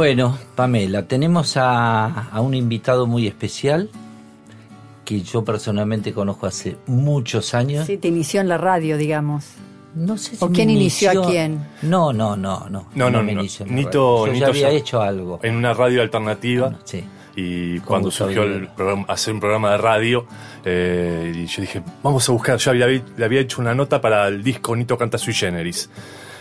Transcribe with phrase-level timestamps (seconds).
[0.00, 3.90] Bueno, Pamela, tenemos a, a un invitado muy especial
[5.04, 7.84] que yo personalmente conozco hace muchos años.
[7.86, 9.44] Sí, te inició en la radio, digamos.
[9.94, 11.66] No sé si ¿O quién inició a quién?
[11.82, 12.86] No, no, no, no.
[12.94, 13.40] No, no, me no.
[13.42, 14.26] inició en la Nito-.
[14.26, 15.38] Yo Nito ya había ya- hecho algo.
[15.42, 16.78] en una radio alternativa.
[16.84, 17.04] Sí.
[17.36, 20.24] Y cuando surgió el programa, hacer un programa de radio,
[20.64, 24.28] eh, y yo dije, vamos a buscar, yo había, le había hecho una nota para
[24.28, 25.90] el disco Nito Canta Sui Generis.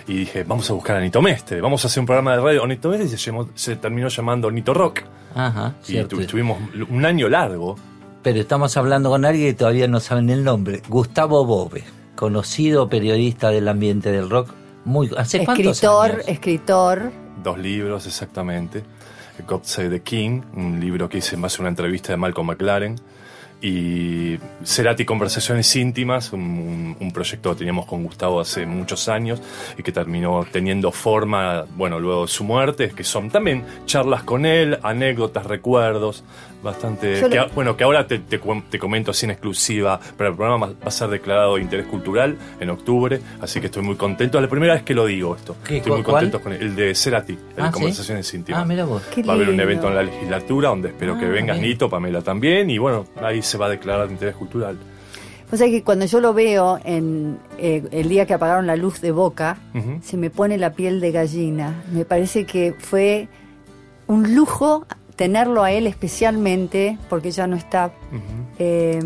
[0.09, 2.65] Y dije, vamos a buscar a Nito Mestre, vamos a hacer un programa de radio.
[2.65, 5.01] Nito Mestre y se, llamó- se terminó llamando Nito Rock.
[5.35, 6.19] Ajá, Y cierto.
[6.19, 6.57] estuvimos
[6.89, 7.75] un año largo.
[8.23, 10.81] Pero estamos hablando con alguien que todavía no saben el nombre.
[10.89, 11.83] Gustavo Bove,
[12.15, 14.49] conocido periodista del ambiente del rock.
[14.83, 16.27] Muy, ¿Hace cuántos Escritor, años?
[16.27, 17.11] escritor.
[17.43, 18.83] Dos libros exactamente.
[19.47, 22.95] God Save the King, un libro que hice más una entrevista de Malcolm McLaren.
[23.61, 29.41] Y Cerati Conversaciones Íntimas, un, un- proyecto que teníamos con Gustavo hace muchos años
[29.77, 34.45] y que terminó teniendo forma, bueno, luego de su muerte, que son también charlas con
[34.45, 36.23] él, anécdotas, recuerdos,
[36.63, 37.21] bastante...
[37.29, 40.73] Que bueno, que ahora te, te te comento así en exclusiva, pero el programa va
[40.85, 44.37] a ser declarado de interés cultural en octubre, así que estoy muy contento.
[44.37, 45.55] Es la primera vez que lo digo esto.
[45.65, 46.15] ¿Qué, Estoy muy cuál?
[46.23, 47.73] contento con el, el de Cerati, el Ah, de ¿sí?
[47.73, 48.61] Conversaciones Íntimas.
[48.61, 49.01] Ah, mira vos.
[49.13, 51.69] Qué Va a haber un evento en la legislatura donde espero que Ah, vengas, bien.
[51.71, 54.77] Nito, Pamela también, y bueno, ahí se va a declarar de interés cultural.
[55.51, 59.01] O sea que cuando yo lo veo en eh, el día que apagaron la luz
[59.01, 59.57] de Boca,
[60.03, 61.73] se me pone la piel de gallina.
[61.91, 63.27] Me parece que fue
[64.05, 64.85] un lujo
[65.19, 67.91] tenerlo a él especialmente, porque ya no está.
[68.57, 69.01] Eh,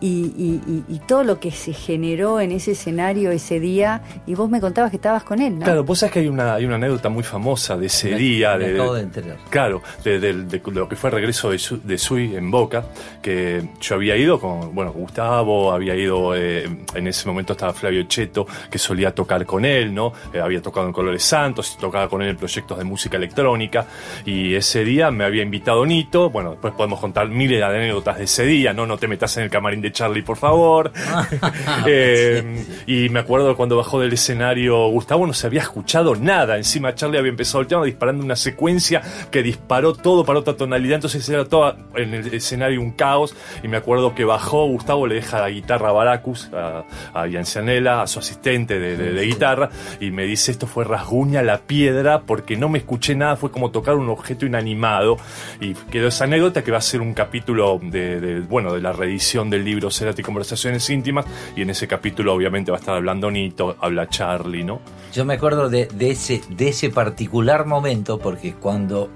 [0.00, 4.34] y, y- y- y todo lo que se generó en ese escenario ese día, y
[4.34, 5.64] vos me contabas que estabas con él, ¿no?
[5.64, 8.56] Claro, vos sabés que hay una, hay una anécdota muy famosa de ese Me- día.
[8.56, 9.36] me de, acabo de enterar.
[9.50, 12.84] Claro, de, de- de lo que fue el regreso de, Su- de Sui en Boca,
[13.22, 18.02] que yo había ido con, bueno, Gustavo, había ido, eh, en ese momento estaba Flavio
[18.04, 20.12] Cheto, que solía tocar con él, ¿no?
[20.32, 23.86] Eh, había tocado en Colores Santos, tocaba con él en proyectos de música electrónica,
[24.24, 28.24] y ese día me había invitado Nito, bueno, después podemos contar miles de anécdotas de
[28.24, 28.86] ese día, ¿no?
[28.86, 30.92] No te metas en el camarín de Charlie, por favor.
[31.86, 36.56] Eh, Y me acuerdo cuando bajó del escenario Gustavo no se había escuchado nada.
[36.56, 40.96] Encima Charlie había empezado el tema disparando una secuencia que disparó todo para otra tonalidad.
[40.96, 43.34] Entonces era todo en el escenario un caos.
[43.62, 46.84] Y me acuerdo que bajó Gustavo, le deja la guitarra a Baracus, a,
[47.14, 49.70] a a su asistente de, de- de guitarra.
[50.00, 53.36] Y me dice, esto fue rasguña la piedra porque no me escuché nada.
[53.36, 55.16] Fue como tocar un objeto inanimado.
[55.60, 58.92] Y quedó esa anécdota que va a ser un capítulo de, de, bueno, de la
[58.92, 61.26] reedición del libro Cerati Conversaciones Íntimas.
[61.56, 64.80] Y en ese capítulo obviamente va a estar hablando Nito, habla Charlie, ¿no?
[65.12, 69.08] Yo me acuerdo de, de ese, de ese particular momento, porque cuando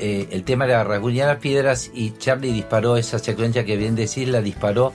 [0.00, 4.26] eh, el tema era rasguñar las piedras y Charlie disparó esa secuencia que bien decís,
[4.28, 4.92] la disparó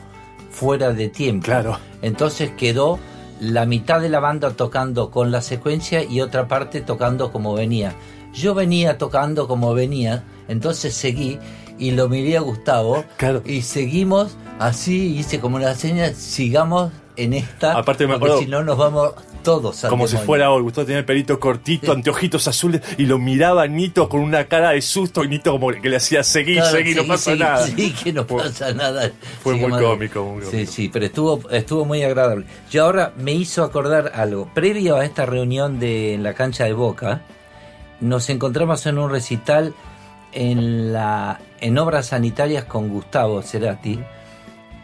[0.50, 1.46] fuera de tiempo.
[1.46, 1.78] Claro.
[2.02, 2.98] Entonces quedó
[3.40, 7.94] la mitad de la banda tocando con la secuencia y otra parte tocando como venía.
[8.34, 11.40] Yo venía tocando como venía, entonces seguí
[11.78, 13.42] y lo miré a Gustavo Claro.
[13.46, 18.64] y seguimos así, hice como una seña, sigamos en esta, Aparte me acuerdo- si no
[18.64, 22.82] nos vamos todos al Como si fuera hoy, Gustavo tenía el pelito cortito, anteojitos azules,
[22.98, 26.24] y lo miraba Nito con una cara de susto, y Nito como que le hacía
[26.24, 27.68] seguir, Claro, seguir, no sí, pasa sí, nada.
[27.76, 29.12] Sí, que no Fue- pasa nada.
[29.44, 30.72] fue muy cómico, muy Sí, cómico.
[30.72, 32.46] sí, pero estuvo, estuvo muy agradable.
[32.72, 34.50] Yo ahora me hizo acordar algo.
[34.54, 37.22] Previo a esta reunión de en la cancha de Boca,
[38.02, 39.74] nos encontramos en un recital
[40.36, 44.00] en la en obras sanitarias con Gustavo Cerati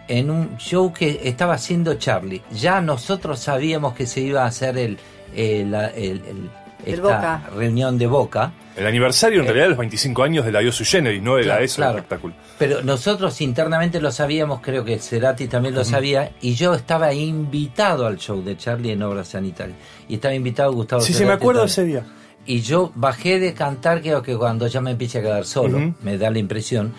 [0.07, 2.41] en un show que estaba haciendo Charlie.
[2.51, 4.97] Ya nosotros sabíamos que se iba a hacer el,
[5.35, 6.50] el, el- el-
[6.84, 7.42] El esta Boca.
[7.56, 8.51] reunión de Boca.
[8.75, 11.44] El aniversario en realidad de los 25 años de la Dio Sui Generis, no era
[11.45, 11.92] Claro, eso claro.
[11.92, 12.33] el espectáculo.
[12.57, 18.07] Pero nosotros internamente lo sabíamos, creo que Cerati también lo sabía, y yo estaba invitado
[18.07, 19.77] al show de Charlie en Obras Sanitarias.
[20.09, 22.00] Y estaba invitado Gustavo Sí, sí, me Cerati acuerdo de también.
[22.00, 22.20] ese día.
[22.45, 26.17] Y yo bajé de cantar, creo que cuando ya me empiece a quedar solo, me
[26.17, 26.91] da la impresión.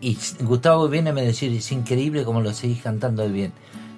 [0.00, 3.52] Y Gustavo viene a me decir, es increíble cómo lo seguís cantando bien.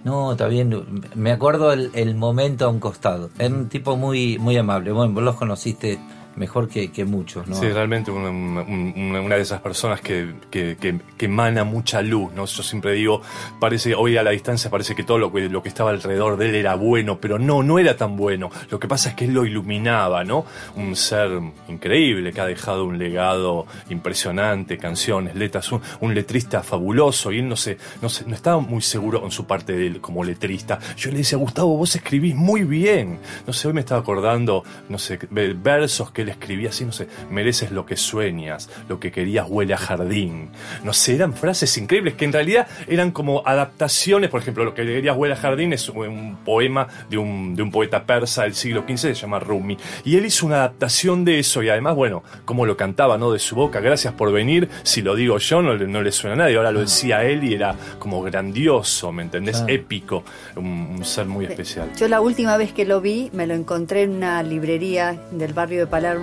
[0.05, 1.03] No, está bien.
[1.15, 3.31] Me acuerdo el, el momento a un costado.
[3.39, 4.93] Era un tipo muy, muy amable.
[4.93, 5.99] Bueno, vos los conociste
[6.39, 7.55] mejor que, muchos, ¿no?
[7.57, 12.47] Sí, realmente una, de esas personas que, que, que- emana mucha luz, ¿no?
[12.47, 13.21] Yo siempre digo,
[13.61, 16.49] parece, hoy a la distancia parece que todo lo que, lo que estaba alrededor de
[16.49, 18.51] él era bueno, pero no, no era tan bueno.
[18.71, 20.47] Lo que pasa es que él lo iluminaba, ¿no?
[20.77, 21.31] Un ser
[21.69, 27.49] increíble que ha dejado un legado impresionante, canciones, letras, un, un letrista fabuloso, y él
[27.49, 30.79] no se, no se, no estaba muy seguro en su parte de él como letrista.
[30.97, 33.19] Yo le decía, Gustavo, vos escribís muy bien.
[33.47, 36.93] No sé, hoy me estaba acordando, no sé, ve- versos que él escribía así, no
[36.93, 40.51] sé, mereces lo que sueñas, lo que querías huele a jardín.
[40.85, 44.85] No sé, eran frases increíbles que en realidad eran como adaptaciones, por ejemplo, lo que
[44.85, 48.85] querías huele a jardín es un poema de un, de un poeta persa del siglo
[48.89, 49.77] XV, se llama Rumi.
[50.05, 53.33] Y él hizo una adaptación de eso y además, bueno, como lo cantaba, ¿no?
[53.33, 56.35] De su boca, gracias por venir, si lo digo yo no, le- no le suena
[56.35, 59.63] a nadie, ahora lo decía él y era como grandioso, ¿me entendés?
[59.69, 60.25] Épico,
[60.57, 60.65] un,
[60.99, 61.91] un ser muy especial.
[61.97, 65.81] Yo la última vez que lo vi me lo encontré en una librería del barrio
[65.81, 66.18] de Palermo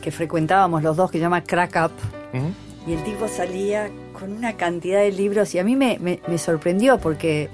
[0.00, 1.92] que frecuentábamos los dos que se llama Crack Up
[2.86, 6.38] y el tipo salía con una cantidad de libros y a mí me, me- me
[6.38, 7.48] sorprendió porque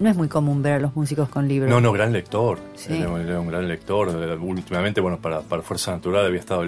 [0.00, 1.70] no es muy común ver a los músicos con libros.
[1.70, 2.58] No, no, gran lector.
[2.74, 2.94] Sí.
[2.98, 3.08] Era,
[3.40, 4.08] un gran lector.
[4.42, 6.64] Últimamente, bueno, para, para Fuerza Natural había estado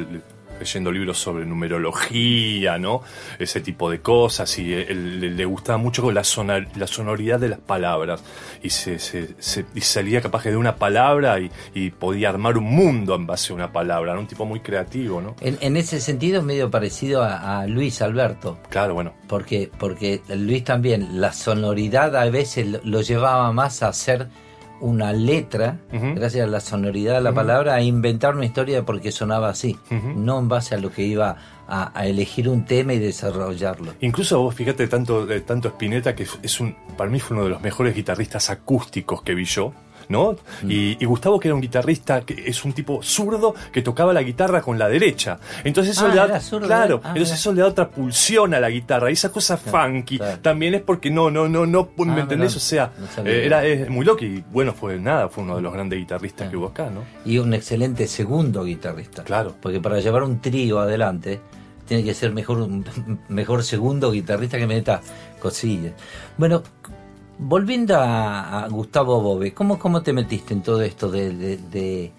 [0.58, 3.02] leyendo libros sobre numerología, ¿no?
[3.38, 4.58] Ese tipo de cosas.
[4.58, 8.22] Y él, le, le gustaba mucho la, sonoridad de las palabras.
[8.62, 12.56] Y se, se- se- y salía capaz que de una palabra y, y podía armar
[12.58, 14.12] un mundo en base a una palabra.
[14.12, 15.36] Era un tipo muy creativo, ¿no?
[15.40, 18.58] En, en ese sentido, medio parecido a, a Luis Alberto.
[18.70, 19.12] Claro, bueno.
[19.28, 24.28] Porque, porque Luis también, la sonoridad a veces lo, lo llevaba más a hacer
[24.80, 29.48] una letra, gracias a la sonoridad de la palabra, a inventar una historia porque sonaba
[29.48, 31.36] así, no en base a lo que iba
[31.68, 33.94] a, a elegir un tema y desarrollarlo.
[34.00, 37.50] Incluso vos fíjate tanto, de tanto Spinetta que es un, para mí fue uno de
[37.50, 39.72] los mejores guitarristas acústicos que vi yo.
[40.08, 40.32] ¿No?
[40.62, 40.70] Mm.
[40.70, 44.22] Y, y Gustavo, que era un guitarrista, que es un tipo zurdo que tocaba la
[44.22, 45.38] guitarra con la derecha.
[45.64, 47.00] Entonces eso Ah, le da, zurdo, claro.
[47.02, 49.10] Ah, entonces eso le da otra pulsión a la guitarra.
[49.10, 50.38] Y esa cosa funky claro.
[50.40, 52.52] también es porque no, no, no, no, ¿me Ah, entendés?
[52.52, 52.92] mira, O sea,
[53.24, 55.98] no eh, era es muy loco y bueno, fue nada, fue uno de los grandes
[55.98, 57.02] guitarristas que hubo acá, ¿no?
[57.24, 59.24] Y un excelente segundo guitarrista.
[59.24, 59.54] Claro.
[59.60, 61.40] Porque para llevar un trío adelante,
[61.86, 62.68] tiene que ser mejor
[63.28, 65.00] mejor segundo guitarrista que meta
[65.40, 65.92] cosillas.
[66.38, 66.62] Bueno,
[67.38, 72.12] volviendo a, a Gustavo Bove, ¿cómo, ¿cómo te metiste en todo esto de, de- de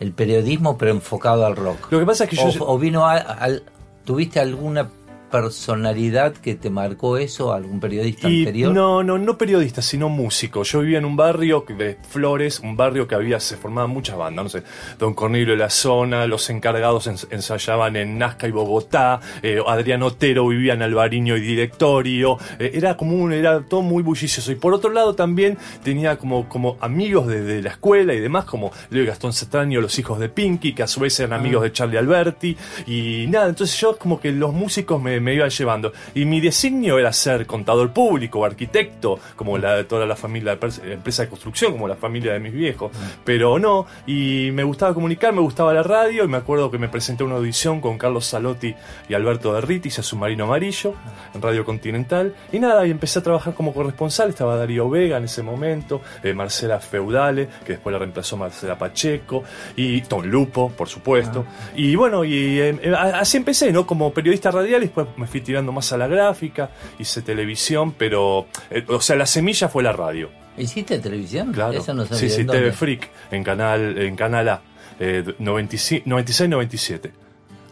[0.00, 1.90] el periodismo pero enfocado al rock?
[1.92, 2.64] Lo que pasa es que yo...
[2.64, 3.62] o, o vino a- al-
[4.04, 4.88] tuviste alguna
[5.34, 8.72] personalidad que te marcó eso, algún periodista Y anterior?
[8.72, 10.62] No, no, no periodista, sino músico.
[10.62, 14.44] Yo vivía en un barrio de Flores, un barrio que había, se formaban muchas bandas,
[14.44, 14.62] no sé,
[14.98, 20.02] Don Cornelio de la zona, los encargados ens- ensayaban en Nazca y Bogotá, eh, Adrián
[20.02, 24.52] Otero vivía en Alvariño y Directorio, eh, era como un, era todo muy bullicioso.
[24.52, 28.44] Y por otro lado también tenía como, como amigos de, de la escuela y demás,
[28.44, 31.62] como Leo y Gastón Cetraño, los hijos de Pinky, que a su vez eran amigos
[31.64, 35.92] de Charlie Alberti, y nada, entonces yo como que los músicos me, me iban llevando.
[36.14, 40.58] Y mi designio era ser contador público o arquitecto, como la de toda la familia
[40.60, 42.92] pers- empresa de construcción, como la familia de mis viejos.
[43.24, 46.88] Pero no, y me gustaba comunicar, me gustaba la radio, y me acuerdo que me
[46.88, 48.74] presenté a una audición con Carlos Salotti
[49.08, 50.94] y Alberto Derritis a Submarino Amarillo,
[51.34, 52.34] en Radio Continental.
[52.52, 56.34] Y nada, y empecé a trabajar como corresponsal, estaba Darío Vega en ese momento, eh,
[56.34, 59.42] Marcela Feudale, que después la reemplazó Marcela Pacheco,
[59.76, 61.46] y Tom Lupo, por supuesto.
[61.74, 63.86] Y bueno, y eh, eh, así empecé, ¿no?
[63.86, 68.46] Como periodista radial, y después me fui tirando más a la gráfica, hice televisión, pero,
[68.70, 70.30] eh, o sea, la semilla fue la radio.
[70.56, 71.52] ¿Hiciste televisión?
[71.52, 71.72] Claro.
[71.78, 72.18] Eso no sabía.
[72.18, 72.72] sí, sí, ¿En TV?
[72.72, 74.62] Freak, en Canal, en canal A,
[75.00, 77.10] eh, 96-97.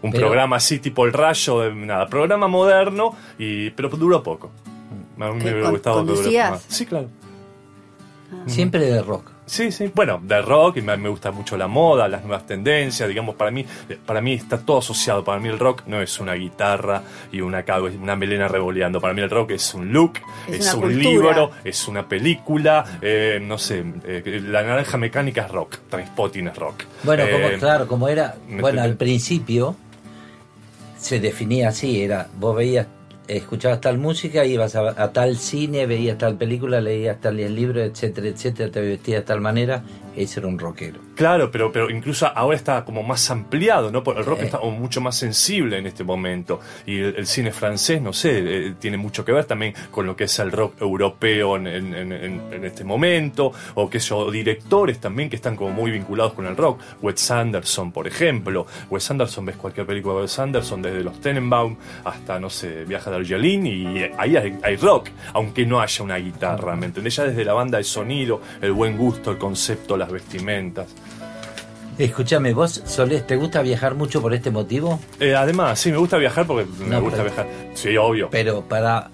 [0.03, 4.51] Un Pero- programa así, tipo el rayo, de nada, programa moderno, y, pero duró poco.
[5.21, 6.51] A mí ¿Qué, me hubiera gustado que durara conducías?
[6.51, 6.65] más.
[6.69, 7.09] Sí, claro.
[8.47, 9.31] Siempre de rock.
[9.45, 9.91] Sí, sí.
[9.95, 13.51] Bueno, de rock, y me, me gusta mucho la moda, las nuevas tendencias, digamos, para
[13.51, 13.67] mí,
[14.07, 15.25] para mí está todo asociado.
[15.25, 17.65] Para mí el rock no es una guitarra y una,
[18.01, 19.01] una melena revoleando.
[19.01, 20.15] Para mí el rock es un look,
[20.49, 21.03] Es un cultura.
[21.03, 26.57] libro, es una película, eh, no sé, eh, la naranja mecánica es rock, Trainspotting es
[26.57, 26.85] rock.
[27.03, 29.77] Bueno, Eh, como, claro, como era, ¿me bueno, al principio
[30.97, 32.87] se definía así, era, vos veías,
[33.29, 38.71] escuchabas tal música, ibas a, tal cine, veías tal película, leías tal libro, etcétera, etcétera,
[38.71, 39.85] te vestías de tal manera,
[40.17, 41.01] ese era un rockero.
[41.15, 44.03] Claro, pero, pero incluso ahora está como más ampliado, ¿no?
[44.03, 44.45] Porque el rock Sí.
[44.47, 46.61] está mucho más sensible en este momento.
[46.87, 48.39] Y el, el cine francés, no sé,
[48.69, 51.95] eh, tiene mucho que ver también con lo que es el rock europeo en, en-
[51.95, 53.53] en- este momento.
[53.75, 56.81] O que yo, directores también que están como muy vinculados con el rock.
[57.01, 58.67] Wes Anderson, por ejemplo.
[58.91, 63.11] Wes Anderson, ves cualquier película de Wes Anderson, desde los Tenenbaum hasta, no sé, Viaja
[63.11, 67.17] de Argelín, y ahí hay, hay rock, aunque no haya una guitarra, ¿me entendés?
[67.17, 70.87] Ya desde la banda de sonido, el buen gusto, el concepto, las vestimentas.
[71.99, 74.99] Escúchame, ¿vos Solés, te gusta viajar mucho por este motivo?
[75.21, 77.47] Eh, además, sí, me gusta viajar porque me No, gusta pero- viajar.
[77.75, 78.29] Sí, obvio.
[78.31, 79.11] Pero para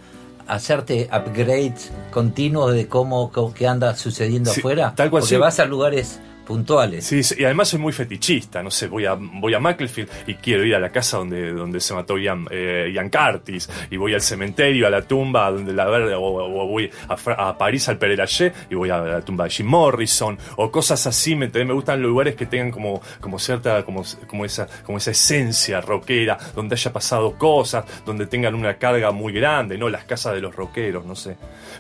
[0.47, 5.41] hacerte upgrades continuos de cómo, cómo- qué anda sucediendo Sí, afuera, tal cual, porque sí.
[5.41, 7.05] vas a lugares puntuales.
[7.05, 10.65] Sí, y además soy muy fetichista, no sé, voy a, voy a Macclesfield y quiero
[10.65, 14.23] ir a la casa donde, donde se mató Ian, eh, Ian Curtis, y voy al
[14.23, 18.75] cementerio, a la tumba, donde la ver, o, voy a, a París al Lachaise y
[18.75, 22.47] voy a la tumba de Jim Morrison, o cosas así, me, me gustan lugares que
[22.47, 27.85] tengan como, como cierta, como, como esa, como esa esencia rockera, donde haya pasado cosas,
[28.07, 29.91] donde tengan una carga muy grande, ¿no?
[29.91, 31.37] Las casas de los rockeros, no sé.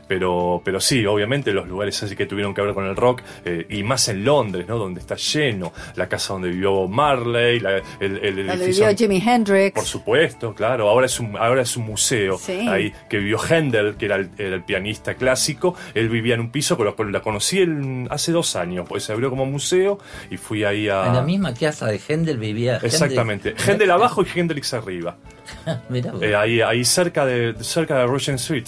[0.06, 3.66] Pero, pero sí, obviamente los lugares así que tuvieron que ver con el rock, eh,
[3.70, 4.78] y más en Londres, ¿no?
[4.78, 8.96] Donde está lleno, la casa donde vivió Bob Marley, la- el, el Donde edificio- vivió
[8.98, 9.74] Jimi Hendrix.
[9.74, 10.88] por supuesto, claro.
[10.88, 12.66] Ahora es un, ahora es un museo Sí.
[12.68, 15.74] ahí que vivió Händel, que era el, era el pianista clásico.
[15.94, 19.30] Él vivía en un piso, pero la conocí en- hace dos años, pues se abrió
[19.30, 19.98] como museo
[20.30, 21.06] y fui ahí a.
[21.06, 22.86] En la misma casa de Händel vivía Händel.
[22.90, 23.54] Exactamente.
[23.66, 25.16] Händel abajo y Hendrix arriba.
[25.88, 26.12] Mirá.
[26.20, 28.66] Eh, ahí, ahí cerca de cerca de Regent Street.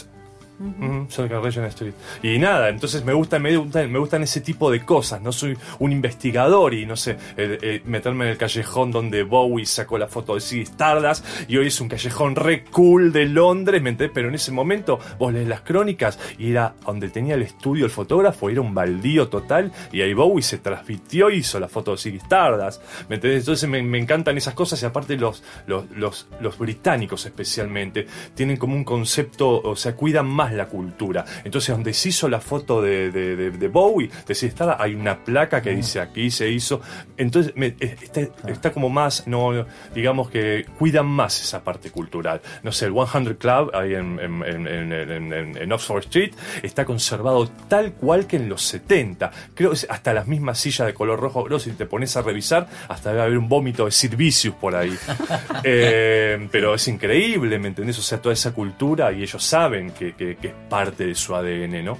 [2.22, 5.20] Y nada, entonces me gustan, me gustan, me gustan ese tipo de cosas.
[5.22, 7.16] No soy un investigador y no sé,
[7.84, 11.80] meterme en el callejón donde Bowie sacó la foto de Ziggy Stardust y hoy es
[11.80, 13.94] un callejón re cool de Londres, ¿me?
[13.94, 17.90] Pero en ese momento vos lees las crónicas y era donde tenía el estudio el
[17.90, 21.98] fotógrafo, era un baldío total y ahí Bowie se transmitió y hizo la foto de
[21.98, 23.16] Ziggy Stardust, ¿me?
[23.16, 28.56] Entonces me, me encantan esas cosas y aparte los, los, los, los británicos especialmente tienen
[28.56, 31.24] como un concepto, o sea, cuidan más la cultura.
[31.44, 34.94] Entonces donde se hizo la foto de, de, de- de Bowie, de Ziggy Stardust, hay
[34.94, 36.80] una placa que dice aquí se hizo.
[37.16, 42.40] Entonces me- eh, está, está como más, no digamos que cuidan más esa parte cultural.
[42.62, 48.36] No sé, el 100 Club ahí en, en, Oxford Street está conservado tal cual que
[48.36, 49.30] en los 70.
[49.54, 52.22] Creo que es hasta las mismas sillas de color rojo, bro, si te pones a
[52.22, 54.96] revisar, hasta debe haber un vómito de Sid Vicious por ahí.
[55.62, 57.98] Eh, pero es increíble, ¿me entendés?
[57.98, 61.34] O sea, toda esa cultura y ellos saben que, que- que es parte de su
[61.34, 61.98] ADN, ¿no?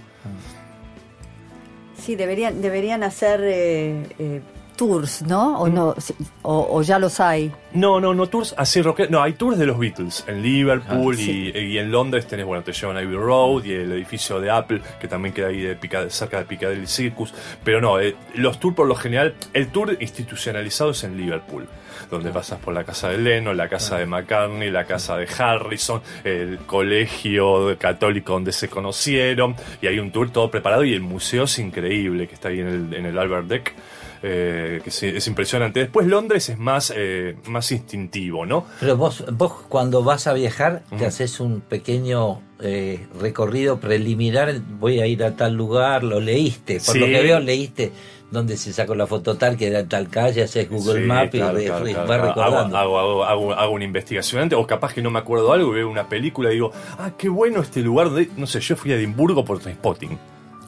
[1.97, 4.41] Sí, deberían, deberían hacer eh, eh,
[4.75, 5.59] tours, ¿no?
[5.61, 5.95] O, no
[6.43, 7.53] o, o ya los hay.
[7.75, 9.01] No, no, no tours así rock.
[9.11, 11.53] No, hay tours de los Beatles en Liverpool Ah, sí.
[11.55, 14.51] y, y en Londres tenés, bueno, te llevan a Abbey Road y el edificio de
[14.51, 17.35] Apple, que también queda ahí de Pica- cerca de Piccadilly Circus.
[17.63, 21.69] Pero no, eh, los tours por lo general, el tour institucionalizado es en Liverpool,
[22.17, 26.01] donde pasas por la casa de Lennon, la casa de McCartney, la casa de Harrison,
[26.25, 31.45] el colegio católico donde se conocieron, y hay un tour todo preparado y el museo
[31.45, 33.75] es increíble, que está ahí en el, en el Albert Deck.
[34.23, 35.81] eh, que es, es impresionante.
[35.81, 38.67] Después Londres es más, eh, más instintivo, ¿no?
[38.79, 45.01] Pero vos, vos cuando vas a viajar, te haces un pequeño eh, recorrido preliminar, voy
[45.01, 46.99] a ir a tal lugar, lo leíste, por Sí.
[46.99, 47.93] lo que veo leíste
[48.31, 51.61] dónde se sacó la foto tal, que era tal calle, haces Google Sí, Maps claro,
[51.61, 52.77] y claro, re- claro, vas recordando.
[52.77, 55.75] Hago, hago, hago, hago una investigación antes, o capaz que no me acuerdo algo y
[55.77, 58.09] veo una película y digo, ah, qué bueno este lugar.
[58.11, 58.31] donde-".
[58.37, 60.19] No sé, yo fui a Edimburgo por Trainspotting.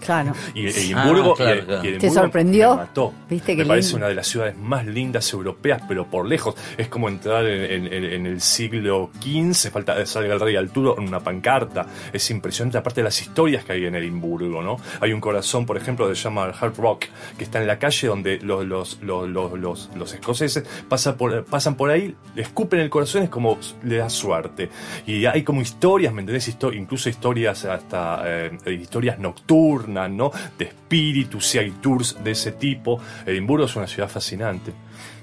[0.04, 0.32] Claro.
[0.54, 1.88] Y Edimburgo, Ah, claro, y- claro.
[1.88, 2.70] y ¿Te sorprendió?
[2.70, 3.12] Me mató.
[3.30, 3.96] ¿Viste me parece lindo?
[3.98, 6.54] una de las ciudades más lindas europeas, pero por lejos.
[6.76, 11.08] Es como entrar en, en- en- el siglo XV, falta salga el rey Arturo en
[11.08, 11.86] una pancarta.
[12.12, 14.76] Es impresionante, aparte de las historias que hay en Edimburgo, ¿no?
[15.00, 17.04] Hay un corazón, por ejemplo, que se llama Hard Rock,
[17.38, 21.44] que está en la calle donde los, los, los, los, los- los escoceses pasan por,
[21.44, 24.68] pasan por ahí, le escupen el corazón, es como le da suerte.
[25.06, 26.48] Y hay como historias, ¿me entendés?
[26.48, 30.30] Histo- incluso historias hasta eh, historias nocturnas, ¿no?
[30.58, 33.00] De espíritus, si hay tours de ese tipo.
[33.26, 34.72] Edimburgo es una ciudad fascinante.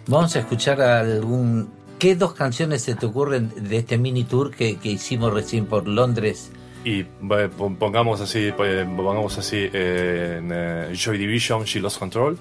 [0.07, 1.69] Vamos a escuchar algún...
[1.99, 5.87] ¿Qué dos canciones se te ocurren de este mini tour que, que hicimos recién por
[5.87, 6.51] Londres?
[6.85, 11.99] Y eh, pon- pongamos así, pues, pongamos así eh, en, eh, Joy Division, She Lost
[11.99, 12.37] Control.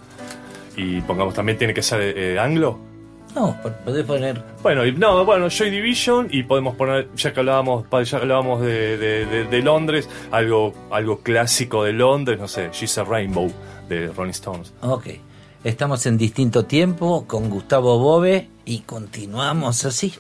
[0.76, 2.78] Y pongamos también tiene que ser eh, anglo.
[3.35, 4.42] No, po- podés poner...
[4.62, 8.61] Bueno, y, no, bueno, Joy Division y podemos poner, ya que hablábamos, ya que hablábamos
[8.62, 13.50] de, de- de- de Londres, algo, algo clásico de Londres, no sé, She's a Rainbow
[13.88, 14.73] de Rolling Stones.
[14.80, 15.06] Ok.
[15.64, 20.14] Estamos en distinto tiempo con Gustavo Bove y continuamos así.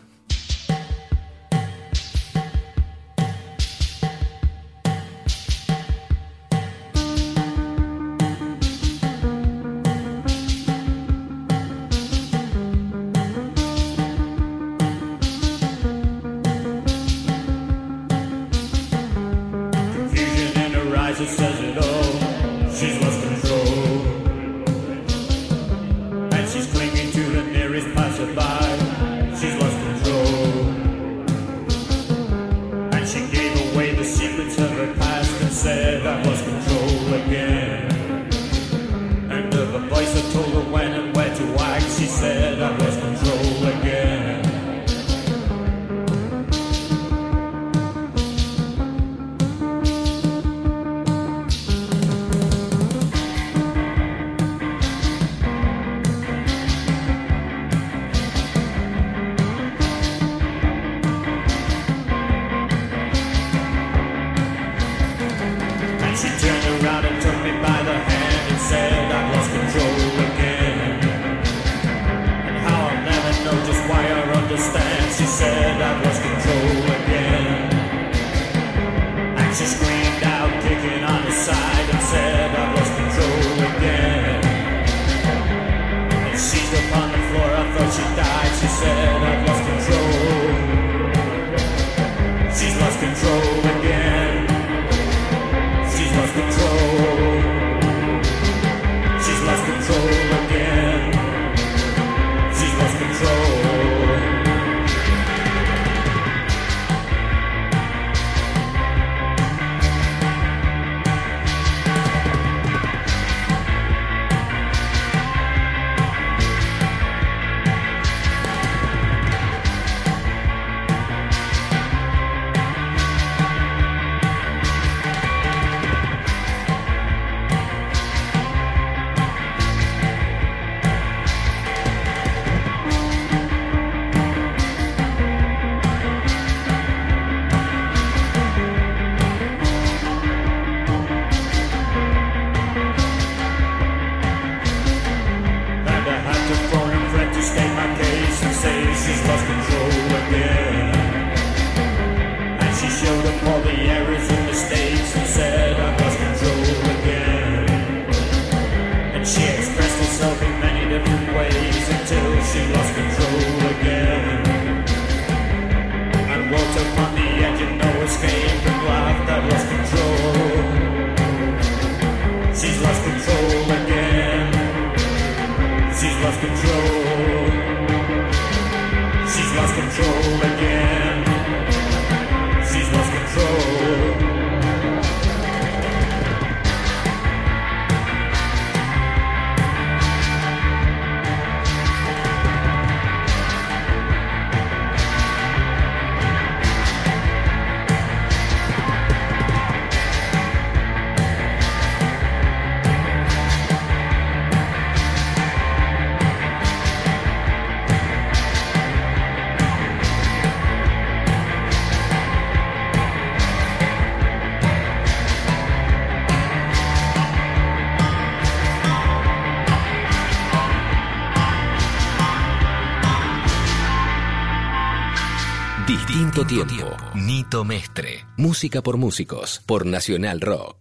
[226.28, 226.84] Quinto, tiempo.
[227.14, 228.26] Nito Mestre.
[228.36, 229.62] Música por músicos.
[229.64, 230.77] Por Nacional Rock.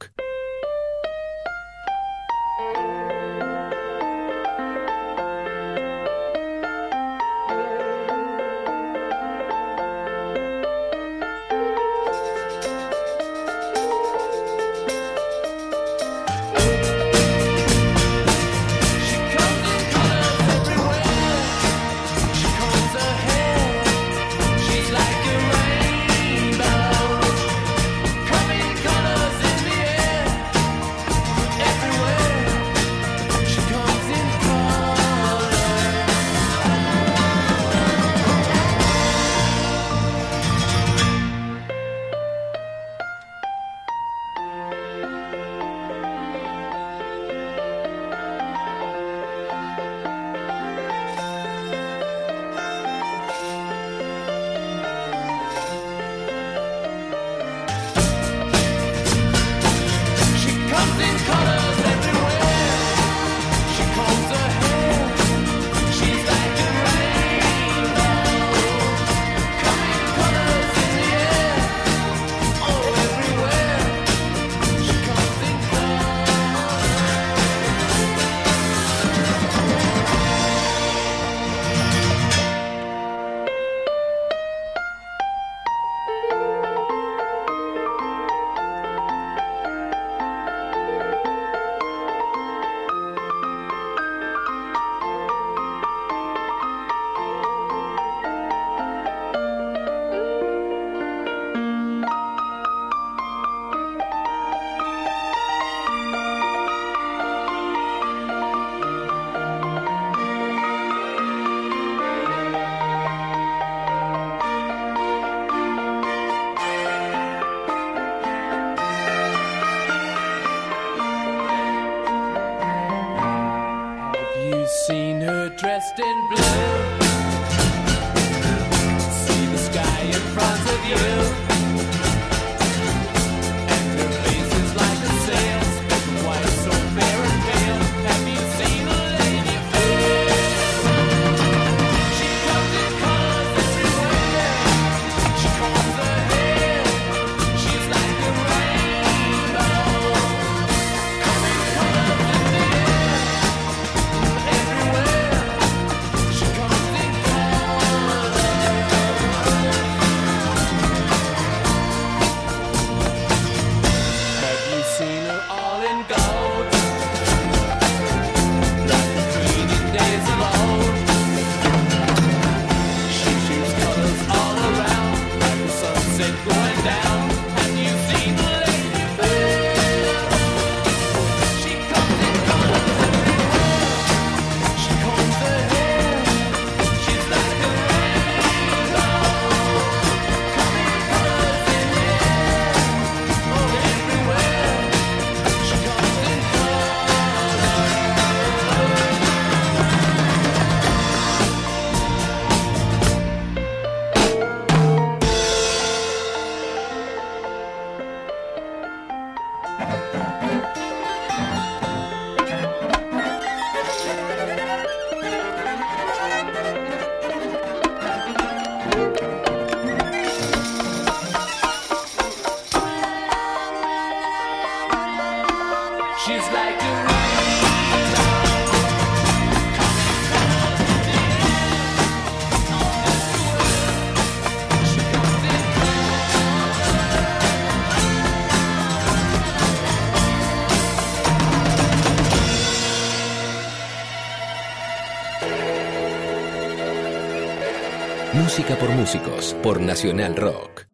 [249.55, 250.87] Por Nacional Rock.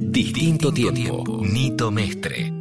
[0.00, 2.52] Distinto tiempo, Nito Mestre.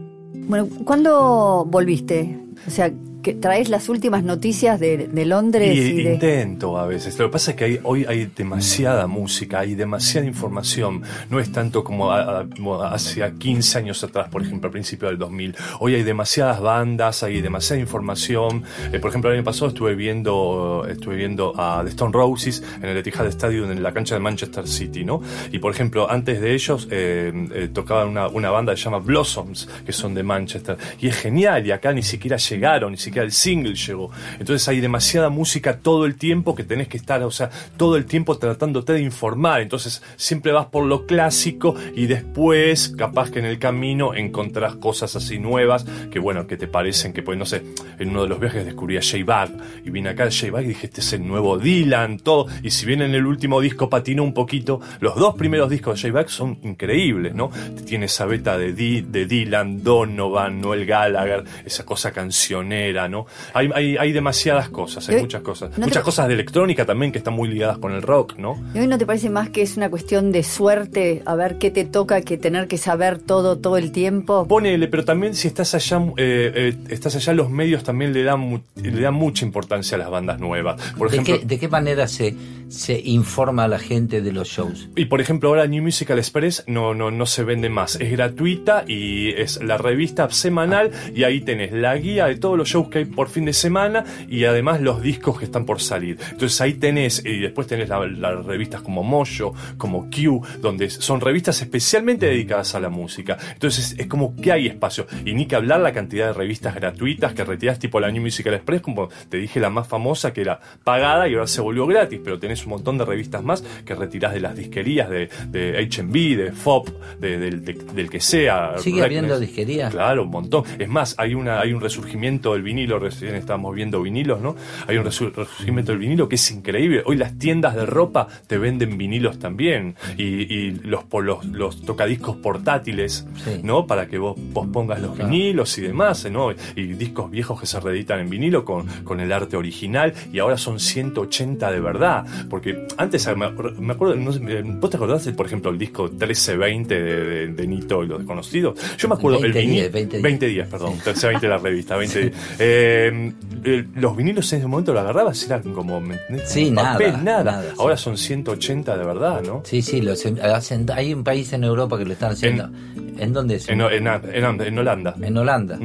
[0.48, 2.39] Bueno, ¿cuándo volviste?
[2.67, 2.91] O sea,
[3.23, 6.13] que traes las últimas noticias de, de Londres Y y, de...
[6.13, 7.17] intento a veces.
[7.17, 11.01] Lo que pasa es que hay- hoy hay demasiada música, hay demasiada información.
[11.29, 15.07] No es tanto como, a- a- como hace 15 años atrás, por ejemplo, al principio
[15.07, 15.55] del 2000.
[15.79, 18.63] Hoy hay demasiadas bandas, hay demasiada información.
[18.91, 22.89] Eh, por ejemplo, el año pasado estuve viendo, estuve viendo a The Stone Roses en
[22.89, 25.21] el Etihad Stadium en la cancha de Manchester City, ¿no?
[25.51, 28.99] Y por ejemplo, antes de ellos eh, eh, tocaban una, una banda que se llama
[28.99, 30.77] Blossoms, que son de Manchester.
[30.99, 34.12] Y es genial, y acá ni siquiera llegaron, ni siquiera el single llegó.
[34.39, 38.06] Entonces hay demasiada música todo el tiempo que tenés que estar, o sea, todo el
[38.06, 39.62] tiempo tratándote de informar.
[39.62, 45.15] Entonces siempre vas por lo clásico y después, capaz que en el camino encontrás cosas
[45.15, 47.63] así nuevas que, bueno, que te parecen que, pues, no sé,
[47.99, 49.52] en uno de los viajes descubrí a J-Bag
[49.86, 52.47] y vine acá a J-Bag y dije, este es el nuevo Dylan, todo.
[52.63, 56.10] Y si bien en el último disco patinó un poquito, los dos primeros discos de
[56.10, 57.52] J-Bag son increíbles, ¿no?
[57.86, 63.26] Tiene esa beta de, Di- de Dylan, Donovan, Noel Gallagher, esa cosa cancionera, ¿no?
[63.54, 65.70] Hay, hay, hay demasiadas cosas, hay muchas cosas.
[65.72, 68.62] ¿no te- Muchas cosas de electrónica también que están muy ligadas con el rock, ¿no?
[68.74, 71.72] ¿Y hoy no te parece más que es una cuestión de suerte, a ver qué
[71.72, 74.48] te toca, que tener que saber todo todo el tiempo?
[74.48, 78.62] Ponele, pero también si estás allá, eh, eh, estás allá, los medios también le dan,
[78.76, 80.82] le dan mucha importancia a las bandas nuevas.
[80.98, 82.36] Por ¿De, ejemplo, qué, de qué manera se,
[82.70, 84.89] se informa a la gente de los shows?
[84.96, 87.96] Y por ejemplo, ahora New Musical Express no, no, no se vende más.
[88.00, 92.68] Es gratuita y es la revista semanal y ahí tenés la guía de todos los
[92.70, 96.17] shows que hay por fin de semana y además los discos que están por salir.
[96.32, 101.19] Entonces ahí tenés, y después tenés la- las revistas como Mojo, como Q, donde son
[101.19, 103.38] revistas especialmente dedicadas a la música.
[103.53, 105.08] Entonces es como que hay espacio.
[105.25, 108.53] Y ni que hablar la cantidad de revistas gratuitas que retirás tipo la New Musical
[108.53, 112.19] Express, como te dije la más famosa que era pagada y ahora se volvió gratis,
[112.23, 116.36] pero tenés un montón de revistas más que retirás de las disquerías de, de HB,
[116.38, 118.73] de FOP, de- del- de- del que sea.
[118.77, 119.06] ¿Sigue Reckness.
[119.06, 119.91] habiendo disquerías?
[119.93, 120.63] Claro, un montón.
[120.77, 124.56] Es más, hay una hay un resurgimiento del vinilo, recién estábamos viendo vinilos, ¿no?
[124.88, 127.04] Hay un resu- resurgimiento del vinilo que es increíble.
[127.06, 129.96] Hoy las tiendas de ropa te venden vinilos también.
[130.17, 133.60] Y, y los, los, los tocadiscos portátiles, Sí.
[133.63, 133.86] ¿no?
[133.88, 135.30] Para que vos, vos pongas los Claro.
[135.30, 136.52] vinilos y demás, ¿no?
[136.76, 140.58] Y discos viejos que se reeditan en vinilo con, con el arte original y ahora
[140.58, 142.26] son 180 de verdad.
[142.50, 147.02] Porque antes, me, me acuerdo, no sé, ¿vos te acordás, por ejemplo, el disco 1320
[147.02, 148.78] de, de, de Nito y los desconocidos?
[148.98, 149.82] Yo me acuerdo, 20 el vinilo.
[149.84, 150.24] días, 20 días.
[150.24, 150.89] 20 días, perdón.
[150.93, 152.34] 1320 la revista, 20 días.
[152.60, 156.01] Eh, eh, los vinilos en ese momento lo agarrabas, eran como.
[156.45, 157.43] Sí, nada, papel, nada.
[157.43, 157.75] nada, sí.
[157.79, 159.62] Ahora son 180 de verdad, ¿no?
[159.65, 162.69] Sí, sí, los hacen, hay un país en Europa que lo están haciendo.
[163.17, 163.69] ¿En, dónde es?
[163.69, 165.15] En, en, en- en Holanda.
[165.21, 165.79] En Holanda.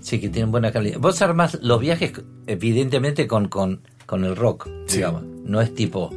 [0.00, 0.98] Sí, que tienen buena calidad.
[1.00, 2.12] Vos armás los viajes,
[2.46, 4.98] evidentemente, con, con, con el rock, Sí.
[4.98, 5.24] digamos.
[5.44, 6.10] No es tipo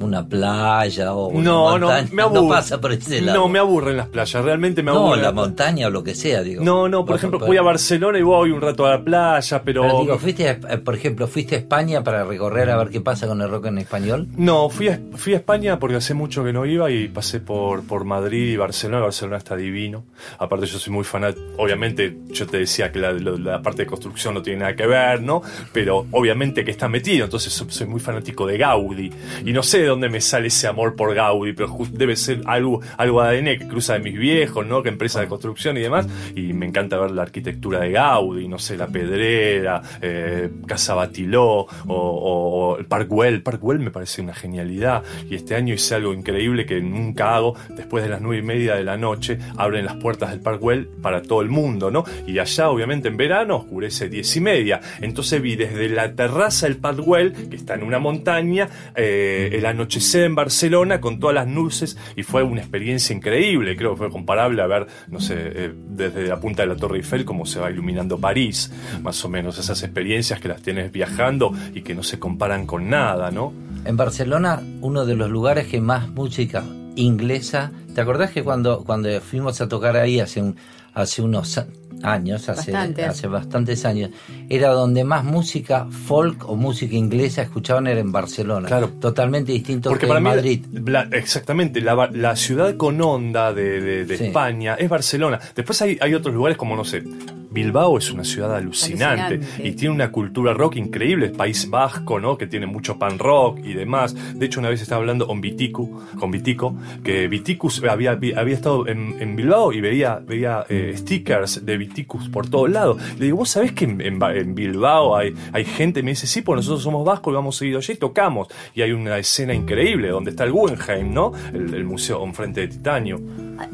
[0.00, 2.08] una playa o una No, no, montaña.
[2.12, 2.40] me aburre.
[2.42, 3.38] No pasa por ese lado.
[3.38, 5.22] No, me aburren las playas, realmente me No, aburren.
[5.22, 6.62] la montaña o lo que sea, digo.
[6.62, 9.62] No, no, por ejemplo, pero- voy a Barcelona y voy un rato a la playa,
[9.64, 9.82] pero...
[9.82, 13.00] pero digo, fuiste, a- eh, por ejemplo, fuiste a España para recorrer a ver qué
[13.00, 14.28] pasa con el rock en español.
[14.36, 17.82] No, fui a, fui a España porque hace mucho que no iba y pasé por,
[17.84, 19.02] por Madrid y Barcelona.
[19.04, 20.04] Barcelona está divino.
[20.38, 21.44] Aparte yo soy muy fanático.
[21.58, 24.86] Obviamente yo te decía que la, lo- la parte de construcción no tiene nada que
[24.86, 25.42] ver, ¿no?
[25.72, 27.24] Pero obviamente que está metido.
[27.24, 29.10] Entonces so- soy muy fanático de Gaudí.
[29.44, 33.20] Y no sé dónde me sale ese amor por Gaudí, pero debe ser algo, algo
[33.20, 34.82] ADN que cruza de mis viejos, ¿no?
[34.82, 36.06] Que empresa de construcción y demás.
[36.34, 41.44] Y me encanta ver la arquitectura de Gaudí, no sé, la Pedrera, eh, Casa Batiló
[41.46, 43.42] o, o- o el Park Güell.
[43.42, 45.02] Park Güell me parece una genialidad.
[45.28, 47.54] Y este año hice algo increíble que nunca hago.
[47.70, 50.86] Después de las nueve y media de la noche abren las puertas del Park Güell
[51.02, 52.04] para todo el mundo, ¿no?
[52.26, 54.80] Y allá, obviamente, en verano oscurece diez y media.
[55.00, 59.66] Entonces vi desde la terraza del Park Güell, que está en una montaña, eh, el
[59.78, 63.76] anochecer en Barcelona con todas las luces y fue una experiencia increíble.
[63.76, 66.98] Creo que fue comparable a ver, no sé, eh, desde la punta de la Torre
[66.98, 71.52] Eiffel cómo se va iluminando París, más o menos esas experiencias que las tienes viajando
[71.74, 73.52] y que no se comparan con nada, ¿no?
[73.84, 76.64] En Barcelona, uno de los lugares que más música
[76.96, 77.70] inglesa.
[77.94, 80.56] ¿Te acordás que cuando, cuando fuimos a tocar ahí hace, un,
[80.94, 81.60] hace unos
[82.02, 83.04] años, hace, Bastante.
[83.04, 84.10] hace bastantes años,
[84.48, 88.66] era donde más música folk o música inglesa escuchaban era en Barcelona.
[88.68, 88.88] Claro.
[89.00, 90.64] Totalmente distinto Porque que para en mí, Madrid.
[90.86, 94.24] la- exactamente, la, la ciudad con onda de, de- de Sí.
[94.26, 95.38] España es Barcelona.
[95.54, 97.02] Después hay, hay otros lugares como, no sé,
[97.50, 99.68] Bilbao es una ciudad alucinante, Alucinante.
[99.68, 102.36] y tiene una cultura rock increíble, el País Vasco, ¿no?
[102.36, 104.14] Que tiene mucho pan rock y demás.
[104.38, 108.86] De hecho, una vez estaba hablando con Viticu, con Vitico, que Viticus había, había estado
[108.86, 113.00] en, en Bilbao y veía, veía eh, stickers de Viticus por todos lados.
[113.18, 116.02] Le digo, ¿vos sabés que en, en Ba- en Bilbao hay, hay gente?
[116.02, 118.48] Me dice, sí, pues nosotros somos vascos y vamos seguido allí y tocamos.
[118.74, 121.32] Y hay una escena increíble donde está el Guggenheim, ¿no?
[121.52, 123.20] El, el museo enfrente de Titanio.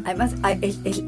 [0.04, 0.34] Además,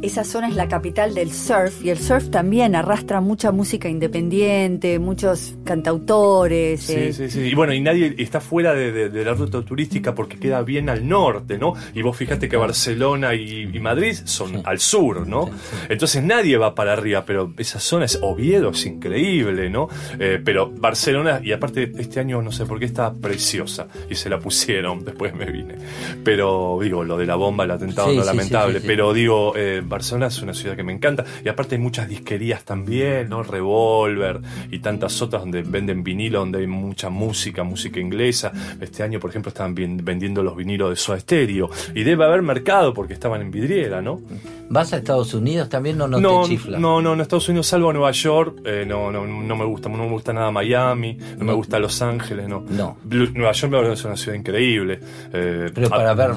[0.03, 4.99] esa zona es la capital del surf y el surf también arrastra mucha música independiente,
[4.99, 6.81] muchos cantautores.
[6.83, 7.41] Sí, eh, sí, sí.
[7.41, 10.89] Y bueno, y nadie está fuera de, de- de la ruta turística porque queda bien
[10.89, 11.75] al norte, ¿no?
[11.95, 15.51] Y vos fijate que Barcelona y, y Madrid son al sur, ¿no?
[15.89, 19.89] Entonces nadie va para arriba, pero esa zona es Oviedo, es increíble, ¿no?
[20.19, 24.29] Eh, pero Barcelona, y aparte este año no sé por qué está preciosa y se
[24.29, 25.77] la pusieron, después me vine.
[26.25, 28.87] Pero digo, lo de la bomba, el atentado, Sí, no sí, lamentable, sí, sí, sí.
[28.89, 32.46] pero digo, eh, Barcelona es una ciudad que me encanta y aparte hay muchas disquerías
[32.65, 33.43] también, ¿no?
[33.43, 38.53] Revolver y tantas otras donde venden vinilo, donde hay mucha música, música inglesa.
[38.81, 42.93] Este año, por ejemplo, estaban vendiendo los vinilos de Soda Stereo y debe haber mercado
[42.95, 44.21] porque estaban en vidriera, ¿no?
[44.69, 46.79] ¿Vas a Estados Unidos también o no, no, te chifla?
[46.79, 49.89] no, no, en Estados Unidos salvo a Nueva York, eh, no, no, no me gusta,
[49.89, 51.57] no me gusta nada Miami, no, me No.
[51.57, 52.65] gusta Los Ángeles, no.
[52.69, 52.97] No.
[53.05, 54.99] Nueva York me parece una ciudad increíble.
[55.33, 56.31] eh, Pero para ver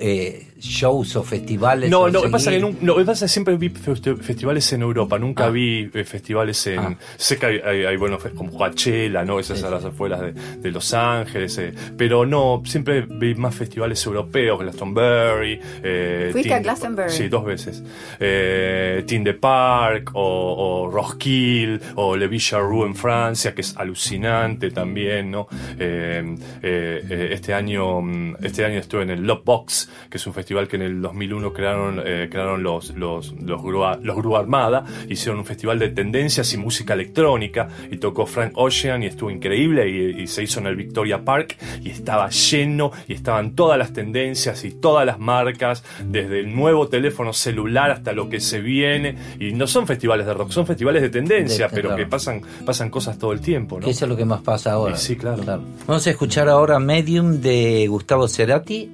[0.00, 1.90] eh, shows o festivales.
[1.90, 4.16] No, o no, lo que pasa es que seguir- no, pasa que siempre vi festi-
[4.18, 5.50] festivales en Europa, nunca Ah.
[5.50, 6.78] vi eh, festivales en...
[6.78, 6.96] Ah.
[7.16, 9.40] Sé que hay, hay, hay, bueno, fe- como Coachella, ¿no?
[9.40, 9.74] Esas Sí, a sí.
[9.74, 15.60] las afueras de, de Los Ángeles, eh, pero no, siempre vi más festivales europeos, Glastonbury...
[15.82, 17.10] Eh, ¿Fuiste a Glastonbury?
[17.10, 17.82] Sí, dos veces.
[18.18, 19.04] Eh,
[19.40, 25.46] Park, o, o Roskilde, o Le Villarroux en Francia, que es alucinante también, ¿no?
[25.78, 30.26] Eh, eh, eh, este año mm, este año estuve en el Love Box, que es
[30.26, 34.40] un festival que en el 2001 crearon, eh, crearon los, los, los, grúa, los Grúa
[34.40, 39.30] Armada, hicieron un festival de tendencias y música electrónica, y tocó Frank Ocean, y estuvo
[39.30, 43.78] increíble, y, y se hizo en el Victoria Park, y estaba lleno, y estaban todas
[43.78, 48.60] las tendencias y todas las marcas, desde el nuevo teléfono celular hasta lo que se
[48.60, 52.02] viene, y no son festivales de rock, son festivales de tendencia, De- pero claro.
[52.04, 53.84] que pasan, pasan cosas todo el tiempo, ¿no?
[53.84, 54.94] Que eso es lo que más pasa ahora.
[54.94, 55.42] Y sí, claro.
[55.86, 58.90] Vamos a escuchar ahora Medium de Gustavo Cerati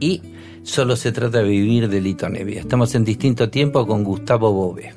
[0.00, 0.20] y
[0.66, 2.60] Solo se trata de vivir de Lito Nevia.
[2.60, 4.92] Estamos en distinto tiempo con Gustavo Bove.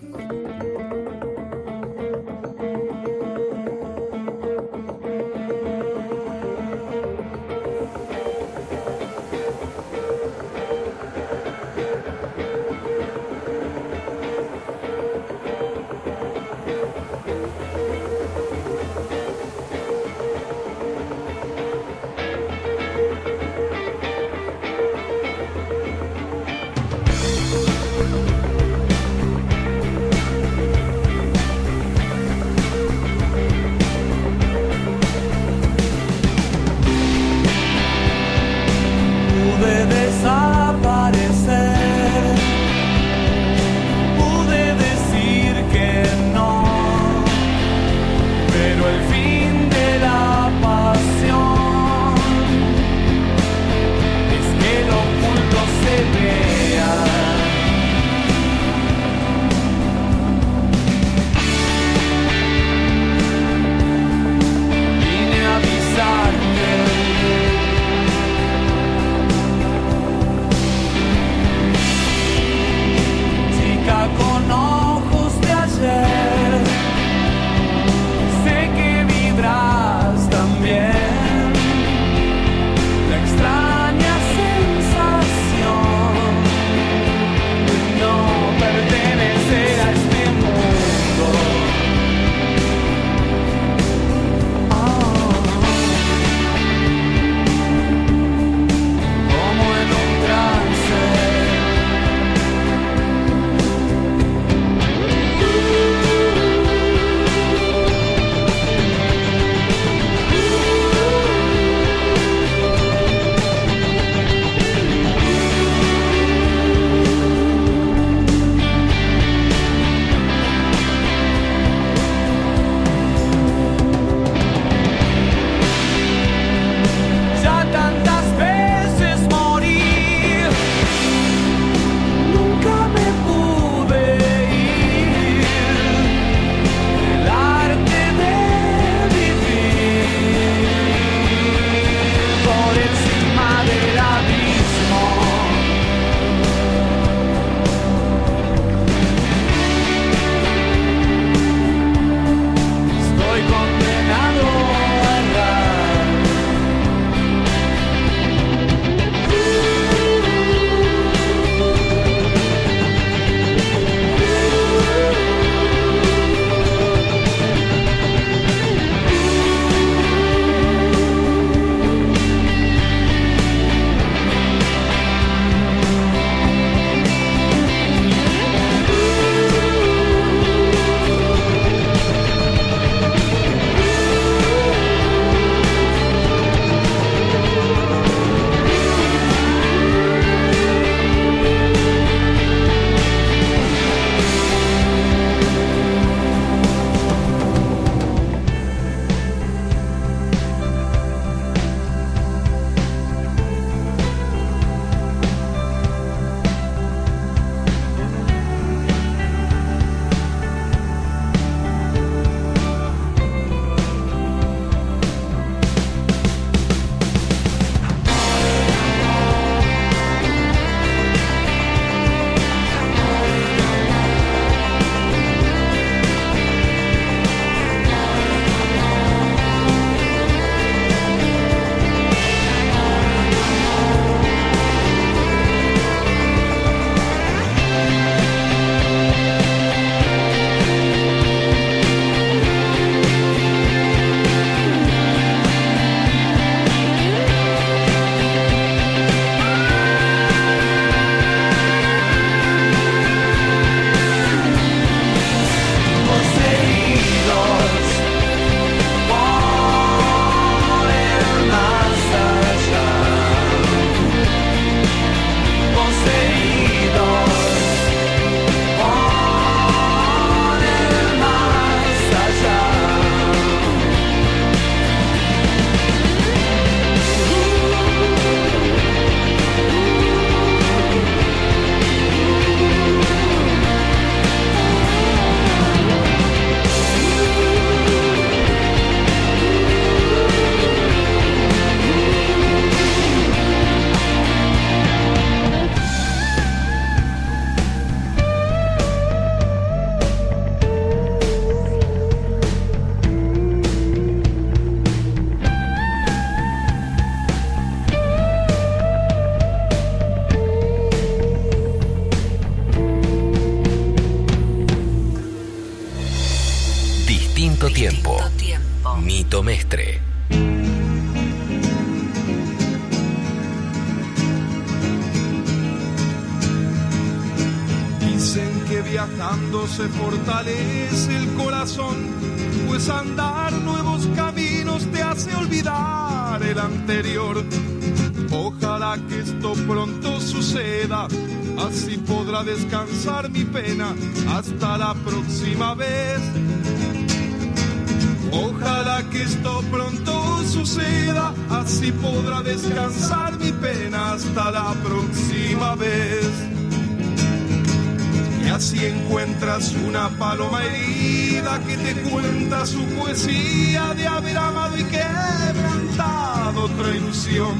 [359.59, 366.95] Encuentras una paloma herida que te cuenta su poesía de haber amado y quebrantado otra
[366.95, 367.55] ilusión.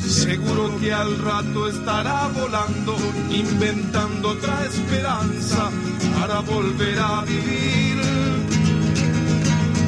[0.00, 2.96] Seguro que al rato estará volando,
[3.30, 5.70] inventando otra esperanza
[6.18, 8.00] para volver a vivir.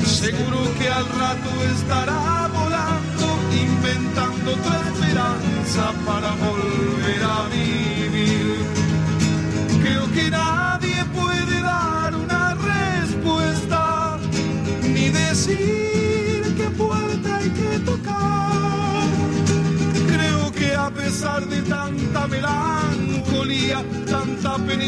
[0.04, 7.41] Seguro que al rato estará volando, inventando otra esperanza para volver a vivir.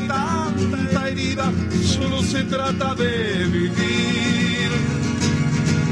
[0.07, 1.51] Tanta herida,
[1.83, 4.71] solo se trata de vivir.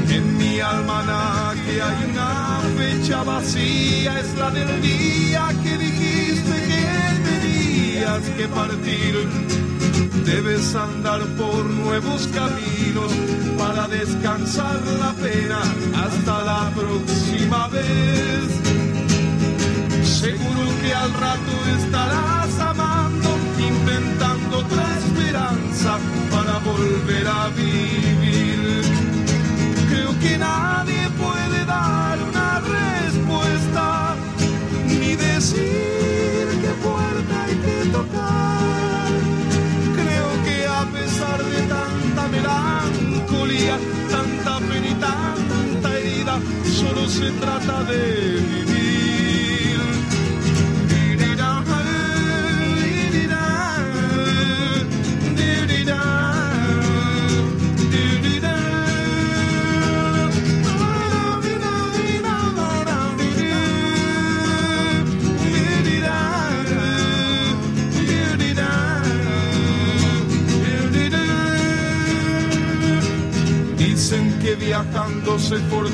[0.09, 6.83] En mi almanaque hay una fecha vacía, es la del día que dijiste que
[7.29, 9.13] tenías que partir.
[10.25, 13.11] Debes andar por nuevos caminos
[13.57, 15.59] para descansar la pena
[16.03, 18.63] hasta la próxima vez.
[20.03, 22.22] Seguro que al rato estarás
[25.33, 25.97] esperanza
[26.29, 28.81] para volver a vivir.
[29.89, 34.15] Creo que nadie puede dar una respuesta,
[34.87, 39.09] ni decir qué puerta hay que tocar.
[39.95, 43.77] Creo que a pesar de tanta melancolía,
[44.11, 46.39] tanta pena y tanta herida,
[46.79, 48.72] solo se trata de vivir.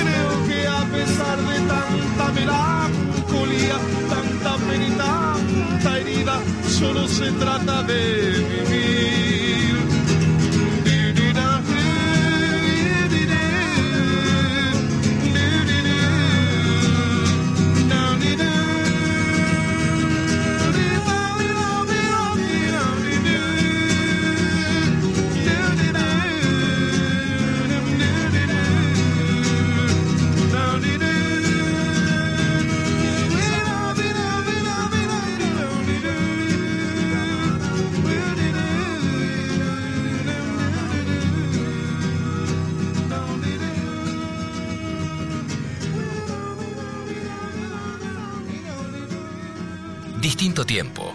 [0.00, 3.76] Creo que a pesar de tanta melancolía,
[4.08, 8.00] tanta pena y tanta herida, solo se trata de
[8.50, 9.45] vivir.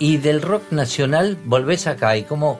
[0.00, 2.58] Y del rock nacional volvés acá y como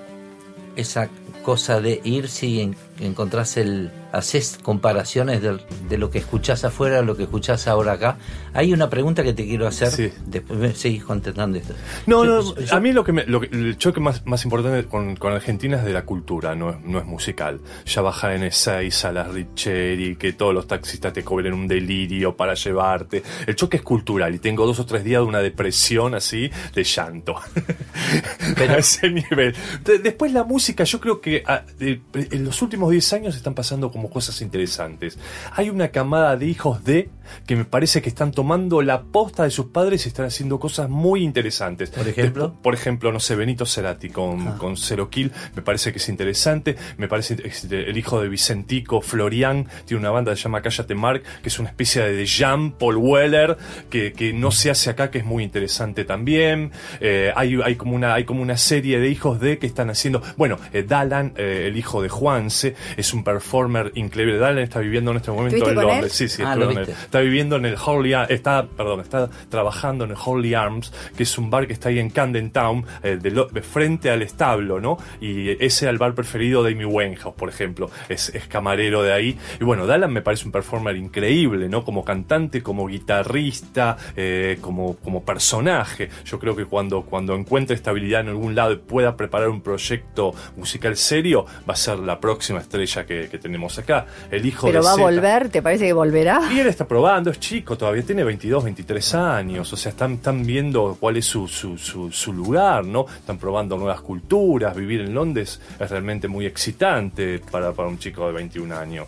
[0.77, 1.09] esa
[1.43, 3.91] cosa de irse y en- encontrás el.
[4.13, 8.17] haces comparaciones de, lo que escuchás afuera a lo que escuchás ahora acá.
[8.53, 9.89] Hay una pregunta que te quiero hacer.
[9.91, 10.11] Sí.
[10.27, 11.75] Después me seguís contestando esto.
[12.07, 14.43] No, Yo- no, yo- a mí lo que, me- lo que- el choque más, más
[14.45, 17.61] importante con, con Argentina es de la cultura, no es, no es musical.
[17.87, 22.55] Ya bajar en Ezeiza, las Richeri, que todos los taxistas te cobren un delirio para
[22.55, 23.23] llevarte.
[23.47, 26.83] El choque es cultural y tengo dos o tres días de una depresión así de
[26.85, 27.37] llanto.
[28.57, 29.55] Pero- a ese nivel.
[29.85, 33.55] De- después la música, yo creo que ah, de- en los últimos 10 años están
[33.55, 35.19] pasando como cosas interesantes.
[35.53, 37.11] Hay una camada de hijos de
[37.47, 40.89] que me parece que están tomando la posta de sus padres y están haciendo cosas
[40.91, 41.91] muy interesantes.
[41.91, 42.55] Por ejemplo?
[42.63, 44.57] Por ejemplo, no sé, Benito Cerati con, Ah.
[44.59, 46.77] con Zero Kill, me parece que es interesante.
[46.97, 47.37] Me parece
[47.71, 51.59] el hijo de Vicentico, Florian, tiene una banda que se llama Cállate Mark, que es
[51.59, 53.57] una especie de Jam, Paul Weller,
[53.89, 56.73] que, que no se hace acá, que es muy interesante también.
[57.01, 60.23] Eh, hay, hay, como una, hay como una serie de hijos de que están haciendo.
[60.37, 64.39] Bueno, eh, Dalan, eh, el hijo de Juanse, es un performer increíble.
[64.39, 65.93] Dalan está viviendo en este momento ¿Estuviste en él?
[65.95, 66.13] Londres.
[66.13, 66.71] Sí, sí, Ah, lo.
[66.71, 71.23] Está viviendo en el Holy Ar- está, perdón, está trabajando en el Holy Arms, que
[71.25, 74.23] es un bar que está ahí en Camden Town, eh, de, lo- de frente al
[74.23, 74.99] establo, ¿no?
[75.21, 77.91] Y ese era el bar preferido de Amy Winehouse, por ejemplo.
[78.09, 79.39] Es, es camarero de ahí.
[79.61, 81.85] Y bueno, Dallan me parece un performer increíble, ¿no?
[81.85, 86.09] Como cantante, como guitarrista, eh, como, como personaje.
[86.25, 90.35] Yo creo que cuando, cuando encuentre estabilidad en algún lado y pueda preparar un proyecto
[90.57, 94.07] musical serio, va a ser la próxima estrella que, que tenemos acá.
[94.31, 96.41] El hijo Pero de va a volver, ¿te parece que volverá?
[96.53, 100.45] Y él está probando, es chico, todavía tiene 22, 23 años, o sea, están, están
[100.45, 103.07] viendo cuál es su, su, su, su lugar, ¿no?
[103.09, 108.27] Están probando nuevas culturas, vivir en Londres es realmente muy excitante para, para un chico
[108.27, 109.07] de 21 años.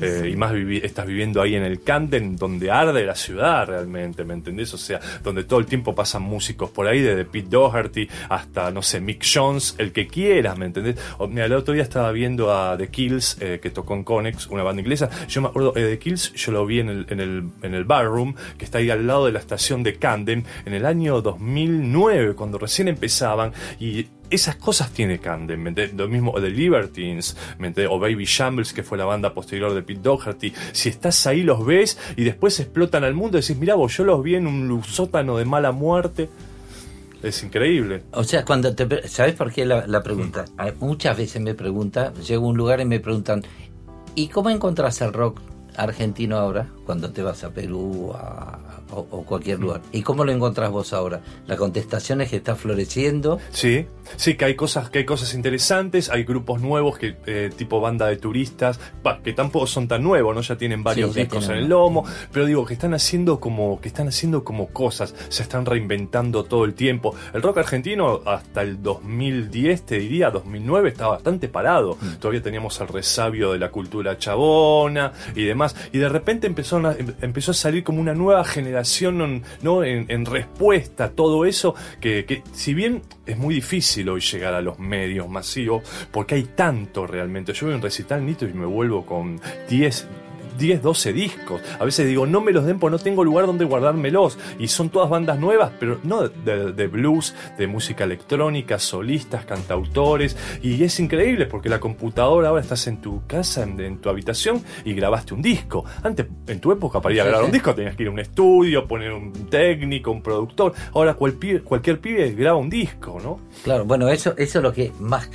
[0.00, 4.24] Eh, y más vivi- estás viviendo ahí en el Camden, donde arde la ciudad realmente,
[4.24, 4.72] ¿me entendés?
[4.74, 8.82] O sea, donde todo el tiempo pasan músicos por ahí, desde Pete Doherty hasta, no
[8.82, 10.96] sé, Mick Jones, el que quieras, ¿me entendés?
[11.18, 14.46] O, mira, el otro día estaba viendo a The Kills, eh, que tocó en Conex,
[14.48, 15.08] una banda inglesa.
[15.28, 17.84] Yo me acuerdo, eh, The Kills, yo lo vi en el, en, el, en el
[17.84, 22.34] barroom, que está ahí al lado de la estación de Camden, en el año 2009,
[22.34, 25.70] cuando recién empezaban, y esas cosas tiene Camden, ¿me?
[25.88, 27.72] Lo mismo The Libertines, ¿me?
[27.88, 30.52] O Baby Shambles, que fue la banda posterior de Pete Doherty.
[30.72, 34.04] Si estás ahí, los ves y después explotan al mundo y decís, mirá vos, yo
[34.04, 36.28] los vi en un sótano de mala muerte.
[37.22, 38.04] Es increíble.
[38.12, 39.08] O sea, cuando te.
[39.08, 40.44] ¿Sabes por qué la, la pregunta?
[40.56, 43.42] Hay- Muchas veces me pregunta, llego a un lugar y me preguntan,
[44.14, 45.40] ¿y cómo encontrás el rock
[45.76, 46.68] argentino ahora?
[46.86, 49.82] Cuando te vas a Perú a- o, o cualquier lugar.
[49.92, 51.20] ¿Y cómo lo encontrás vos ahora?
[51.46, 53.38] La contestación es que está floreciendo.
[53.50, 53.86] Sí,
[54.16, 58.06] sí, que hay cosas, que hay cosas interesantes, hay grupos nuevos que eh, tipo banda
[58.06, 60.40] de turistas, bah, que tampoco son tan nuevos, ¿no?
[60.40, 63.88] Ya tienen varios ya discos en el lomo, pero digo que están haciendo como, que
[63.88, 67.14] están haciendo como cosas, se están reinventando todo el tiempo.
[67.32, 71.96] El rock argentino hasta el 2010, te diría, 2009, estaba bastante parado.
[72.00, 72.14] Mm.
[72.18, 76.78] Todavía teníamos el resabio de la cultura chabona y demás, y de repente empezó
[77.20, 78.77] empezó a salir como una nueva generación,
[79.62, 79.84] ¿no?
[79.84, 84.60] En, respuesta a todo eso, que, que si bien es muy difícil hoy llegar a
[84.60, 87.52] los medios masivos, porque hay tanto realmente.
[87.52, 90.08] Yo veo un recital Nito y me vuelvo con 10
[90.58, 91.60] 10, 12 discos.
[91.78, 94.38] A veces digo, no me los den porque no tengo lugar donde guardármelos.
[94.58, 100.36] Y son todas bandas nuevas, pero no de, de blues, de música electrónica, solistas, cantautores.
[100.62, 104.62] Y es increíble porque la computadora ahora estás en tu casa, en, en tu habitación
[104.84, 105.84] y grabaste un disco.
[106.02, 108.18] Antes, en tu época, para ir a grabar un disco tenías que ir a un
[108.18, 110.72] estudio, poner un técnico, un productor.
[110.94, 113.38] Ahora cual pibe- cualquier pibe graba un disco, ¿no?
[113.62, 115.28] Claro, bueno, eso, eso es lo que más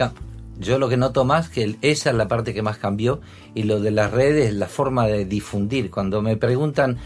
[0.60, 3.20] Yo lo que noto más que esa es la parte que más cambió
[3.56, 5.90] y lo de las redes, la forma de difundir.
[5.90, 6.98] Cuando me preguntan,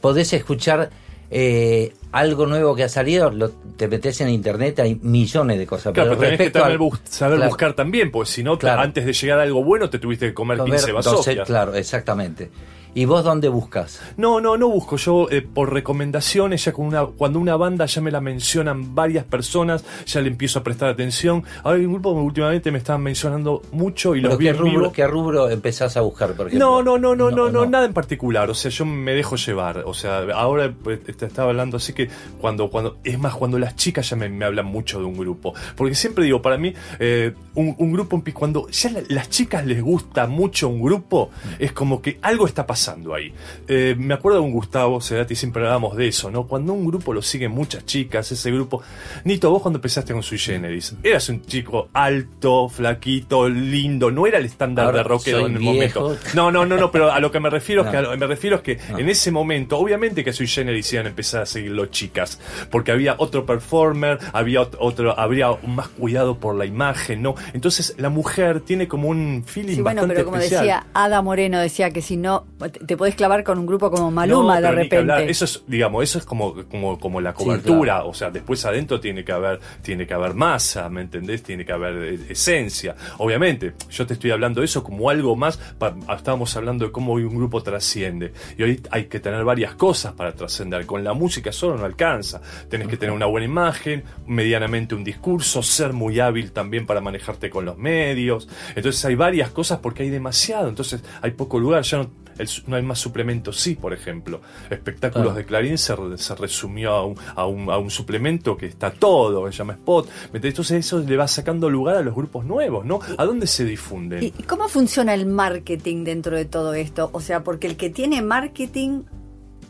[0.00, 0.90] ¿podés escuchar
[1.30, 3.30] eh, algo nuevo que ha salido?
[3.30, 5.92] Lo- te metes en internet, hay millones de cosas.
[5.92, 7.50] Claro, pero tenés que al- bus- saber Claro.
[7.50, 8.82] buscar también, porque si no, Claro.
[8.82, 11.46] antes de llegar a algo bueno te tuviste que comer Comer 15 doce- vasofias.
[11.46, 12.50] claro, exactamente.
[12.94, 14.00] ¿Y vos dónde buscas?
[14.18, 14.96] No, no, no busco.
[14.98, 19.24] Yo eh, por recomendaciones, ya con una, cuando una banda ya me la mencionan varias
[19.24, 21.42] personas, ya le empiezo a prestar atención.
[21.64, 24.70] Ahora hay un grupo que últimamente me estaban mencionando mucho y ¿Pero los qué, rubro,
[24.70, 24.92] vivo.
[24.92, 26.66] ¿Qué rubro empezás a buscar, por ejemplo?
[26.68, 28.50] No, no, no, no, no, no, nada en particular.
[28.50, 29.84] O sea, yo me dejo llevar.
[29.86, 32.10] O sea, ahora pues, te estaba hablando así que
[32.42, 35.54] cuando, cuando, es más, cuando las chicas ya me, me hablan mucho de un grupo.
[35.76, 39.80] Porque siempre digo, para mí, eh, un, un grupo, cuando ya la- las chicas les
[39.82, 43.32] gusta mucho un grupo, es como que algo está pasando pasando ahí?
[43.68, 46.46] Eh, me acuerdo de un Gustavo Cerati, siempre hablábamos de eso, ¿no?
[46.48, 48.82] Cuando un grupo lo siguen muchas chicas, ese grupo.
[49.24, 54.38] Nito, vos cuando empezaste con Sui Generis, eras un chico alto, flaquito, lindo, no era
[54.38, 56.00] el estándar Ahora de rockero soy en el viejo.
[56.00, 56.24] momento.
[56.34, 58.26] No, no, no, no, pero a lo que me refiero es que, a lo- me
[58.26, 61.86] refiero es que en ese momento, obviamente que Sui Generis iban a empezar a seguirlo
[61.86, 67.34] chicas, porque había otro performer, había ot- otro, habría más cuidado por la imagen, ¿no?
[67.52, 70.62] Entonces la mujer tiene como un feeling Sí, bueno, bastante pero como especial.
[70.62, 74.54] decía Ada Moreno, decía que si no, te, podés clavar con un grupo como Maluma
[74.56, 75.30] No, de repente.
[75.30, 78.04] Eso es, digamos, eso es como, como, como la cobertura.
[78.04, 81.42] O sea, después adentro tiene que haber, tiene que haber masa, ¿me entendés?
[81.42, 82.94] Tiene que haber eh, esencia.
[83.18, 85.56] Obviamente, yo te estoy hablando de eso como algo más.
[85.78, 88.32] pa- estábamos hablando de cómo hoy un grupo trasciende.
[88.58, 90.86] Y hoy hay que tener varias cosas para trascender.
[90.86, 92.40] Con la música solo no alcanza.
[92.68, 97.50] Tenés que tener una buena imagen, medianamente un discurso, ser muy hábil también para manejarte
[97.50, 98.48] con los medios.
[98.74, 100.68] Entonces hay varias cosas porque hay demasiado.
[100.68, 101.82] Entonces hay poco lugar.
[101.82, 104.40] Ya no, el no hay más suplementos, sí, por ejemplo.
[104.70, 105.36] Espectáculos Claro.
[105.38, 109.44] de Clarín se, se resumió a un, a, un, a un suplemento que está todo,
[109.46, 110.08] que se llama Spot.
[110.32, 113.00] Entonces eso le va sacando lugar a los grupos nuevos, ¿no?
[113.18, 114.22] ¿A dónde se difunden?
[114.22, 117.10] ¿Y cómo funciona el marketing dentro de todo esto?
[117.12, 119.02] O sea, porque el que tiene marketing,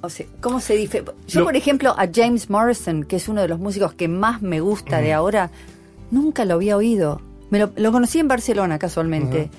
[0.00, 1.04] o sea, ¿cómo se dice?
[1.28, 4.42] Yo, Lo- por ejemplo, a James Morrison, que es uno de los músicos que más
[4.42, 5.50] me gusta de ahora,
[6.10, 7.20] nunca lo había oído.
[7.50, 9.50] Me lo, lo conocí en Barcelona, casualmente.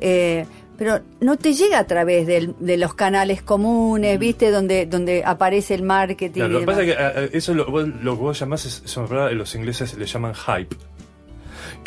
[0.00, 0.46] Eh,
[0.78, 4.50] pero no te llega a través del- de los canales comunes, ¿viste?
[4.50, 6.40] Donde, donde aparece el marketing.
[6.40, 8.64] Claro, y lo que pasa es que eh, eso lo, vos- lo que vos llamás,
[8.64, 10.74] es, verdad, los ingleses le llaman hype.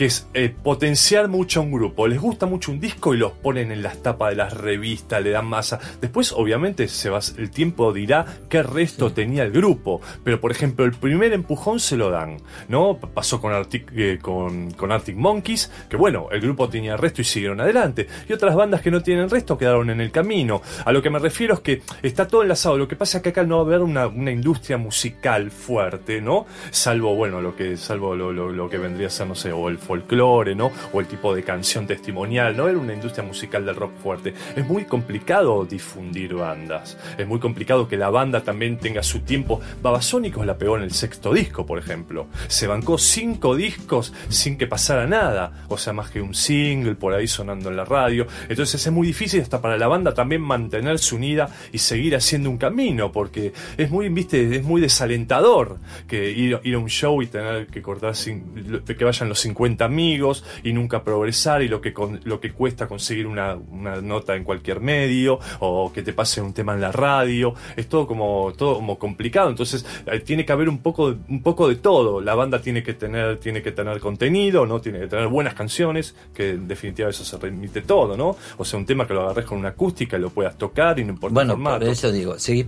[0.02, 2.08] Que es eh, potenciar mucho a un grupo.
[2.08, 5.30] Les gusta mucho un disco y los ponen en las tapas de las revistas, le
[5.30, 5.80] dan masa.
[6.02, 10.02] Después, obviamente, se va, el tiempo dirá qué resto tenía el grupo.
[10.24, 12.38] Pero, por ejemplo, el primer empujón se lo dan.
[12.68, 12.98] ¿no?
[12.98, 17.26] Pasó con Arctic, eh, con, con Arctic Monkeys, que bueno, el grupo tenía resto y
[17.26, 18.08] siguieron adelante.
[18.28, 20.64] Y otras bandas que no tienen resto quedaron en el camino.
[20.84, 22.76] A lo que me refiero es que está todo enlazado.
[22.76, 26.22] Lo que pasa es que acá no va a haber una, una industria musical fuerte,
[26.22, 26.48] ¿no?
[26.72, 29.70] Salvo, bueno, lo que, salvo lo, lo- lo que vendría a ser, no sé, o
[29.70, 30.72] el folclore, ¿no?
[30.94, 32.70] O el tipo de canción testimonial, ¿no?
[32.70, 34.34] Era una industria musical del rock fuerte.
[34.56, 36.98] Es muy complicado difundir bandas.
[37.18, 39.60] Es muy complicado que la banda también tenga su tiempo.
[39.82, 42.28] Babasónicos la pegó en el sexto disco, por ejemplo.
[42.48, 45.66] Se bancó cinco discos sin que pasara nada.
[45.68, 48.28] O sea, más que un single por ahí sonando en la radio.
[48.48, 52.58] Entonces es muy difícil hasta para la banda también mantenerse unida y seguir haciendo un
[52.58, 53.12] camino.
[53.12, 57.82] Porque es muy, viste, es muy desalentador que ir, a un show y tener que
[57.82, 62.40] cortar sin- que vayan los 50 amigos y nunca progresar y lo que con- lo
[62.40, 66.74] que cuesta conseguir una, una nota en cualquier medio o que te pase un tema
[66.74, 67.54] en la radio.
[67.76, 69.50] Es todo como todo como complicado.
[69.50, 72.22] Entonces eh, tiene que haber un poco un poco de todo.
[72.22, 76.16] La banda tiene que tener tiene que tener contenido no tiene que tener buenas canciones
[76.34, 79.46] que en definitiva eso se remite todo no o sea un tema que lo agarres
[79.46, 81.80] con una acústica y lo puedas tocar y no importa Bueno, el formato.
[81.80, 82.66] por eso digo, seguís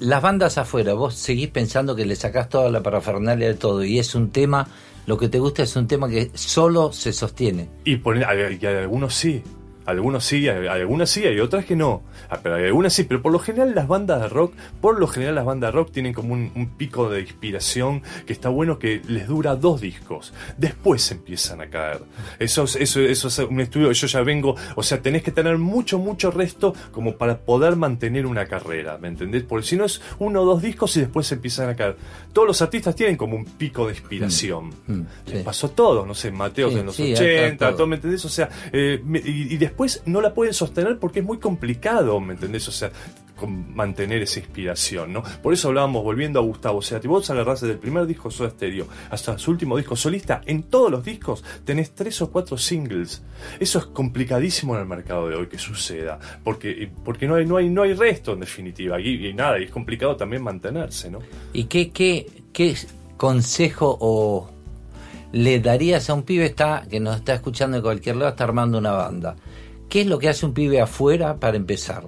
[0.00, 3.98] las bandas afuera, vos seguís pensando que le sacás toda la parafernalia de todo y
[3.98, 4.66] es un tema,
[5.06, 7.68] lo que te gusta es un tema que solo se sostiene.
[7.84, 7.96] Y,
[8.26, 9.42] hay- y algunos sí.
[9.86, 12.02] Algunos sí, algunas sí, hay otras que no.
[12.30, 15.06] Ah, pero hay algunas sí, pero por lo general las bandas de rock, por lo
[15.06, 18.78] general las bandas de rock tienen como un, un pico de inspiración que está bueno
[18.78, 20.32] que les dura dos discos.
[20.56, 22.00] Después empiezan a caer.
[22.38, 25.58] Eso, es- eso, eso es un estudio yo ya vengo, o sea, tenés que tener
[25.58, 29.42] mucho, mucho resto como para poder mantener una carrera, ¿me entendés?
[29.42, 31.96] Porque si no es uno o dos discos y después empiezan a caer.
[32.32, 34.70] Todos los artistas tienen como un pico de inspiración.
[34.86, 35.42] Mm, Les sí.
[35.44, 37.76] pasó todo, no sé, Mateos Sí, en los sí, acá 80, todo.
[37.76, 38.24] todo, ¿me entendés?
[38.24, 39.73] O sea, eh, y después
[40.06, 42.68] no la pueden sostener porque es muy complicado, ¿me entendés?
[42.68, 42.90] O sea,
[43.46, 45.22] mantener esa inspiración, ¿no?
[45.42, 48.30] Por eso hablábamos, volviendo a Gustavo, o sea, si vos agarrás desde el primer disco
[48.30, 52.56] Soda Stereo hasta su último disco solista, en todos los discos tenés tres o cuatro
[52.56, 53.22] singles.
[53.58, 57.56] Eso es complicadísimo en el mercado de hoy que suceda, porque, porque no, hay, no,
[57.56, 61.18] hay, no hay resto en definitiva, y, y nada, y es complicado también mantenerse, ¿no?
[61.52, 62.76] ¿Y qué, qué, qué
[63.16, 64.50] consejo o
[65.32, 68.78] le darías a un pibe está, que nos está escuchando de cualquier lado, está armando
[68.78, 69.36] una banda?
[69.94, 72.02] ¿Qué es lo que hace un pibe afuera para empezar?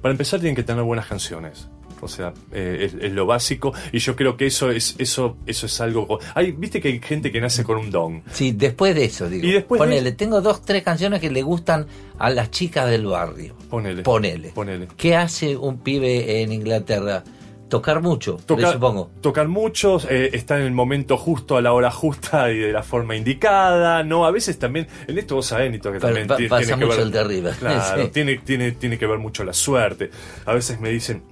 [0.00, 1.66] Para empezar tienen que tener buenas canciones.
[2.00, 5.66] O sea, eh, es, es lo básico y yo creo que eso es eso eso
[5.66, 6.20] es algo.
[6.36, 8.22] Hay, viste que hay gente que nace con un don.
[8.32, 9.44] Sí, después de eso, digo.
[9.44, 12.88] Y después de ponele, eso- tengo dos, tres canciones que le gustan a las chicas
[12.88, 13.56] del barrio.
[13.70, 14.04] Ponele.
[14.04, 14.50] Ponele.
[14.50, 14.86] Ponele.
[14.96, 17.24] ¿Qué hace un pibe en Inglaterra?
[17.68, 19.10] Tocar mucho, Tocar, supongo.
[19.20, 22.84] tocar mucho, eh, estar en el momento justo, a la hora justa y de la
[22.84, 24.24] forma indicada, ¿no?
[24.24, 26.78] A veces también, en esto vos sabés, Nito, que Pero también pa- ti- pasa tiene
[26.78, 27.06] que mucho ver.
[27.06, 27.50] el de arriba.
[27.58, 28.10] Claro, Sí.
[28.12, 30.10] tiene, tiene, tiene que ver mucho la suerte.
[30.44, 31.22] A veces me dicen,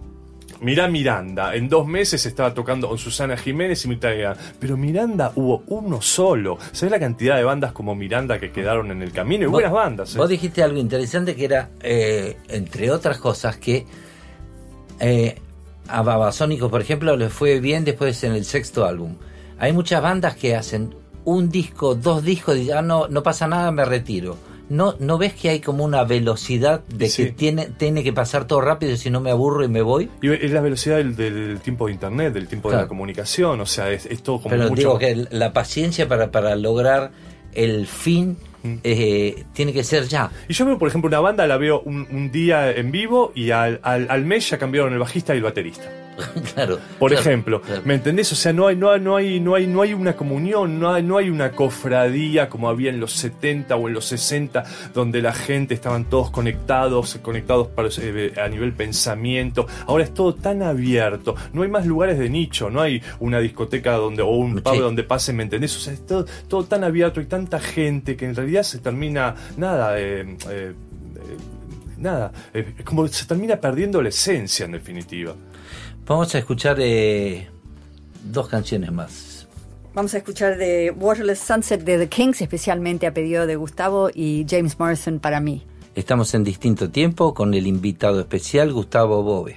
[0.60, 4.08] Mirá Miranda, en dos meses estaba tocando con Susana Jiménez y Mirta.
[4.58, 6.58] Pero Miranda hubo uno solo.
[6.72, 9.44] ¿Sabés la cantidad de bandas como Miranda que quedaron en el camino?
[9.44, 10.14] Y buenas bandas.
[10.14, 10.18] ¿eh?
[10.18, 13.84] Vos dijiste algo interesante que era, eh, entre otras cosas, que
[15.00, 15.36] eh,
[15.88, 19.16] a Babasónicos, por ejemplo, le fue bien después en el sexto álbum.
[19.58, 23.70] Hay muchas bandas que hacen un disco, dos discos y ya no, no pasa nada,
[23.70, 24.36] me retiro.
[24.68, 27.26] No, ¿No ves que hay como una velocidad de Sí.
[27.26, 30.08] que tiene, tiene que pasar todo rápido si no me aburro y me voy?
[30.22, 33.66] Y es la velocidad del, del tiempo de internet, del tiempo de la comunicación, o
[33.66, 34.74] sea, es, es todo como Pero mucho...
[34.76, 37.10] digo que la paciencia para, para lograr
[37.52, 38.38] el fin.
[38.82, 40.30] Eh, tiene que ser ya.
[40.48, 43.50] Y yo veo, por ejemplo, una banda, la veo un, un día en vivo y
[43.50, 46.03] al, al, al mes ya cambiaron el bajista y el baterista.
[46.54, 46.78] claro.
[46.98, 47.82] Por claro, ejemplo, claro.
[47.84, 48.30] ¿me entendés?
[48.32, 50.92] O sea, no hay, no hay, no hay, no hay, no hay una comunión, no
[50.92, 55.22] hay, no hay una cofradía como había en los 70 o en los 60, donde
[55.22, 59.66] la gente estaban todos conectados, conectados para, eh, a nivel pensamiento.
[59.86, 63.92] Ahora es todo tan abierto, no hay más lugares de nicho, no hay una discoteca
[63.92, 64.78] donde o un pub Sí.
[64.80, 65.76] donde pasen, ¿me entendés?
[65.76, 69.34] O sea, es todo, todo tan abierto y tanta gente que en realidad se termina
[69.56, 69.98] nada.
[69.98, 70.74] eh, eh, eh,
[71.96, 75.34] Nada, es como se termina perdiendo la esencia en definitiva.
[76.06, 77.48] Vamos a escuchar eh,
[78.24, 79.48] dos canciones más.
[79.94, 84.44] Vamos a escuchar de Waterless Sunset de The Kings, especialmente a pedido de Gustavo y
[84.48, 85.64] James Morrison para mí.
[85.94, 89.56] Estamos en distinto tiempo con el invitado especial Gustavo Bove.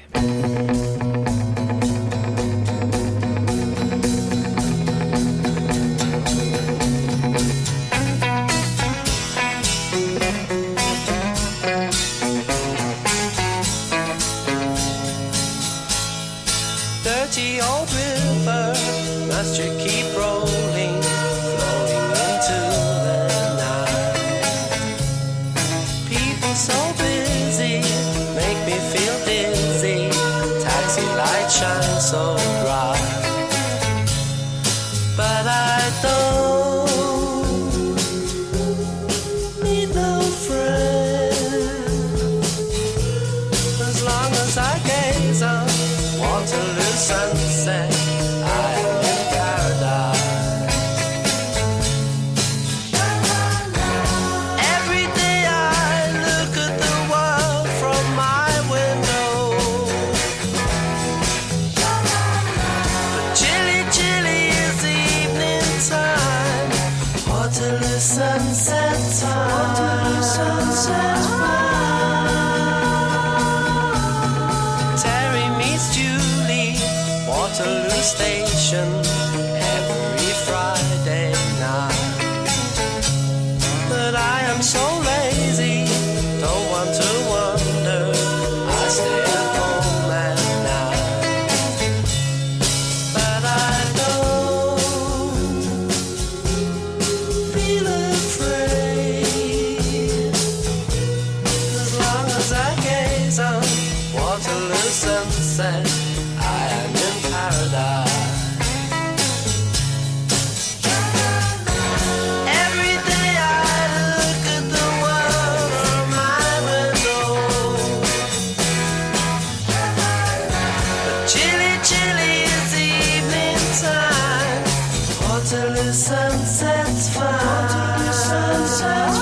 [125.50, 127.24] Waterloo sunset's fine.
[127.24, 129.17] Waterloo sunset's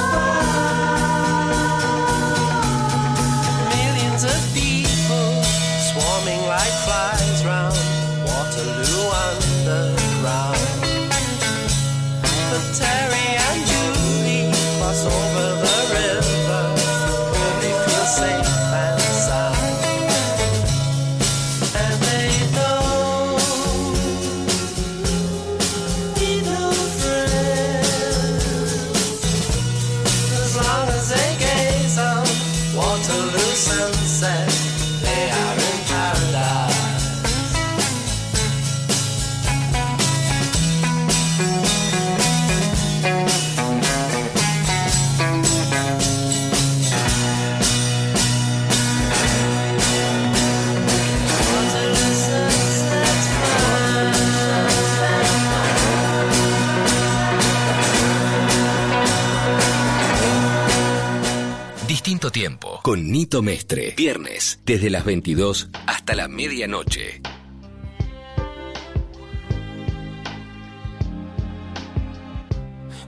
[62.36, 63.94] tiempo con Nito Mestre.
[63.96, 67.22] Viernes, desde las 22 hasta la medianoche.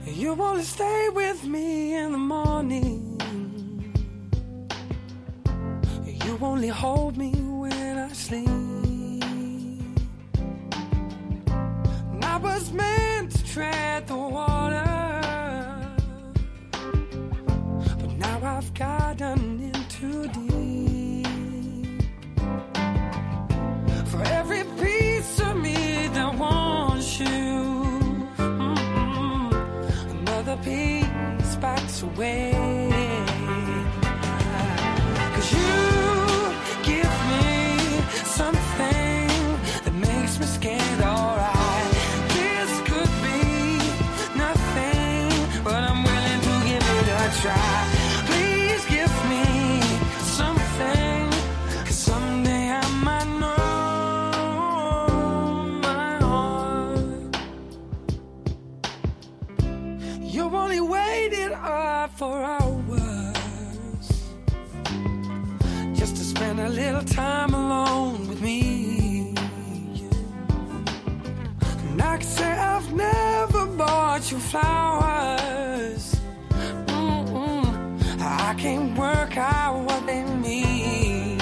[0.06, 3.18] You wanna stay with me in the morning.
[6.24, 8.67] You only hold me when I sleep.
[74.40, 76.16] Flowers.
[76.86, 78.20] Mm-mm.
[78.20, 81.38] I can't work out what they mean.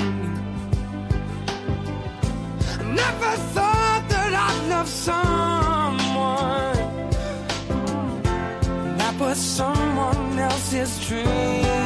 [2.95, 6.77] Never thought that I'd love someone
[8.99, 11.86] that was someone else's dream.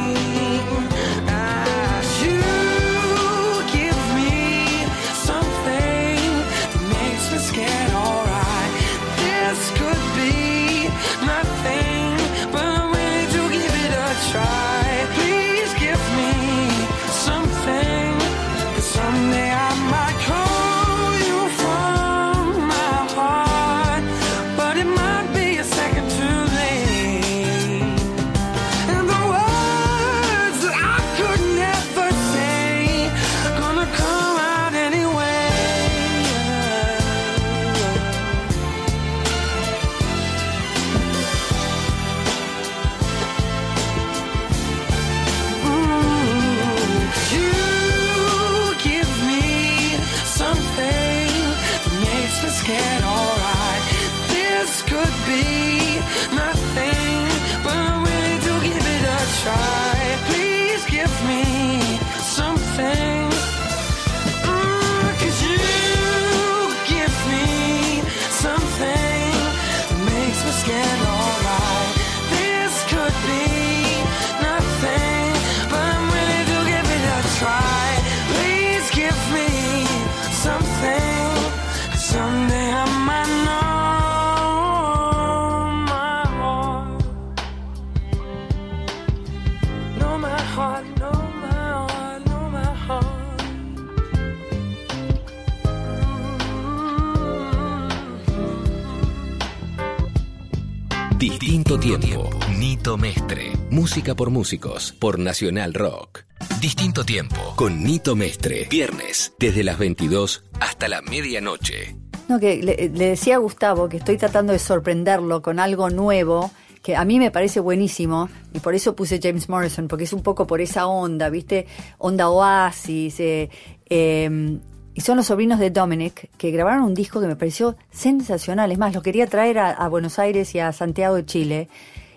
[103.91, 104.93] Música por músicos.
[104.93, 106.23] Por Nacional Rock.
[106.61, 107.35] Distinto tiempo.
[107.57, 108.65] Con Nito Mestre.
[108.69, 109.33] Viernes.
[109.37, 111.97] Desde las 22 hasta la medianoche.
[112.29, 116.51] No, que le, le decía a Gustavo que estoy tratando de sorprenderlo con algo nuevo
[116.81, 120.23] que a mí me parece buenísimo y por eso puse James Morrison, porque es un
[120.23, 121.67] poco por esa onda, ¿viste?
[121.97, 123.19] Onda Oasis.
[123.19, 123.49] eh,
[123.89, 124.57] eh,
[124.93, 128.71] y son los sobrinos de Dominic que grabaron un disco que me pareció sensacional.
[128.71, 131.67] Es más, lo quería traer a, a Buenos Aires y a Santiago de Chile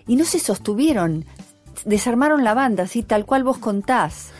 [0.07, 1.25] y no se sostuvieron.
[1.83, 4.31] Desarmaron la banda, así tal cual vos contás.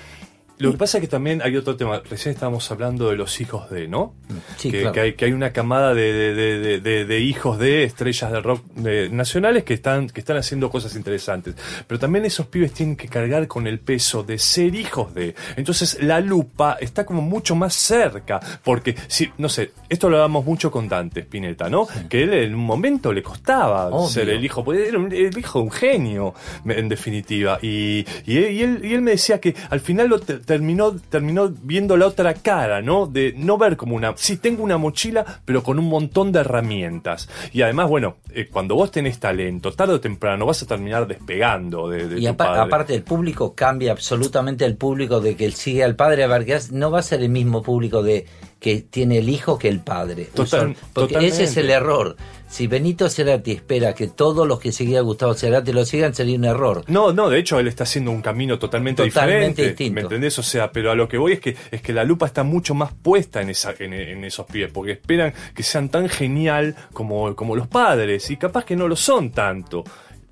[0.57, 2.01] Lo que pasa es que también hay otro tema.
[2.09, 4.13] Recién estábamos hablando de los hijos de, ¿no?
[4.57, 4.93] Sí, que, claro.
[4.93, 8.63] que hay, que hay una camada de, de- de- de- hijos de estrellas de rock
[8.75, 11.55] de- nacionales que están, que están haciendo cosas interesantes.
[11.87, 15.35] Pero también esos pibes tienen que cargar con el peso de ser hijos de.
[15.57, 18.39] Entonces la lupa está como mucho más cerca.
[18.63, 21.87] Porque, si, no sé, esto lo hablamos mucho con Dante Spinetta, ¿no?
[22.09, 24.07] Que él en un momento le costaba Obvio.
[24.09, 26.33] ser el hijo, porque era un- el hijo de un genio,
[26.65, 27.59] en definitiva.
[27.61, 30.93] Y, y, él, y él- y él me decía que al final lo te- terminó,
[31.09, 33.07] terminó viendo la otra cara, ¿no?
[33.07, 34.13] De no ver como una.
[34.15, 37.27] Sí, tengo una mochila, pero con un montón de herramientas.
[37.51, 41.89] Y además, bueno, eh, cuando vos tenés talento, tarde o temprano vas a terminar despegando
[41.89, 42.61] de, de Y tu apa- padre.
[42.61, 46.45] aparte el público cambia absolutamente el público de que él sigue al padre a ver
[46.45, 46.73] qué hace.
[46.73, 48.25] no va a ser el mismo público de
[48.59, 50.29] que tiene el hijo que el padre.
[50.33, 52.15] Total- porque ese es el error.
[52.47, 56.37] Si Benito Cerati espera que todos los que seguían a Gustavo Cerati lo sigan, sería
[56.37, 56.83] un error.
[56.87, 59.67] No, no, de hecho él está haciendo un camino totalmente, Totalmente diferente.
[59.69, 59.93] distinto.
[59.95, 60.39] ¿Me entendés?
[60.39, 62.73] O sea, pero a lo que voy es que es que la lupa está mucho
[62.73, 67.35] más puesta en esa, en, en esos pies, porque esperan que sean tan genial como,
[67.35, 69.83] como los padres, y capaz que no lo son tanto.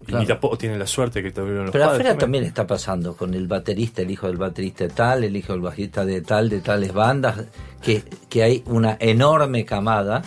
[0.05, 0.21] Claro.
[0.21, 2.01] Ni tampoco tienen la suerte que tuvieron los Pero padres.
[2.01, 5.53] afuera también está pasando con el baterista, el hijo del baterista de tal, el hijo
[5.53, 7.45] del bajista de tal, de tales bandas,
[7.81, 10.21] que, que hay una enorme camada.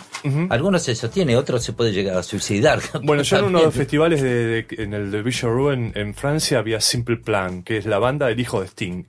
[0.49, 2.79] Algunos se sostiene, otros se puede llegar a suicidar.
[3.03, 5.19] Bueno, yo en uno de los festivales de, de- en el de
[5.73, 9.03] en, en Francia había Simple Plan, que es la banda del hijo de Sting.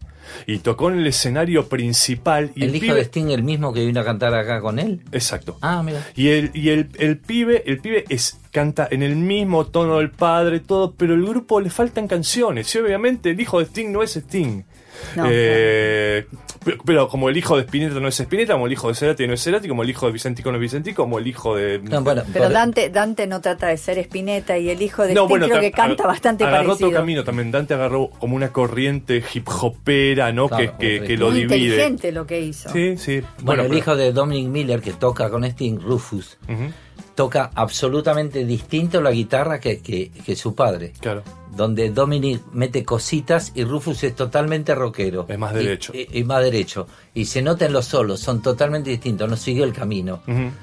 [0.47, 3.73] Y tocó en el escenario principal y el, ¿El hijo pibe- de Sting, el mismo
[3.73, 5.01] que vino a cantar acá con él?
[5.11, 5.57] Exacto.
[5.63, 6.07] Ah, mira.
[6.15, 10.11] Y el, y el, el pibe, el pibe es, canta en el mismo tono del
[10.11, 12.75] padre, todo, pero el grupo le faltan canciones.
[12.75, 14.63] Y obviamente el hijo de Sting no es Sting.
[15.15, 16.27] No, Eh,
[16.65, 19.29] pero, pero como el hijo de Spinetta no es Spinetta, como el hijo de Cerati
[19.29, 21.79] no es Cerati, como el hijo de Vicentico no es Vicentico, como el hijo de...
[21.79, 25.21] No, bueno, Pero Dante, Dante no trata de ser Spinetta y el hijo de No,
[25.23, 26.89] Sting bueno, creo que canta bastante agarró parecido.
[26.89, 27.53] otro camino también.
[27.53, 30.49] Dante agarró como una corriente hip hopera, ¿no?
[30.49, 31.59] Claro, que, que, que lo Muy divide.
[31.59, 32.69] inteligente lo que hizo.
[32.71, 33.23] Sí, sí.
[33.43, 36.73] Bueno, el pero- hijo de Dominic Miller, que toca con Sting, Rufus, Ujú,
[37.19, 40.93] toca absolutamente distinto la guitarra que, que, que su padre.
[41.01, 41.25] Claro.
[41.51, 45.27] Donde Dominic mete cositas y Rufus es totalmente rockero.
[45.29, 45.91] Es más derecho.
[45.93, 46.87] Y, y más derecho.
[47.15, 50.21] Y se nota en los solos, son totalmente distintos, no siguió el camino.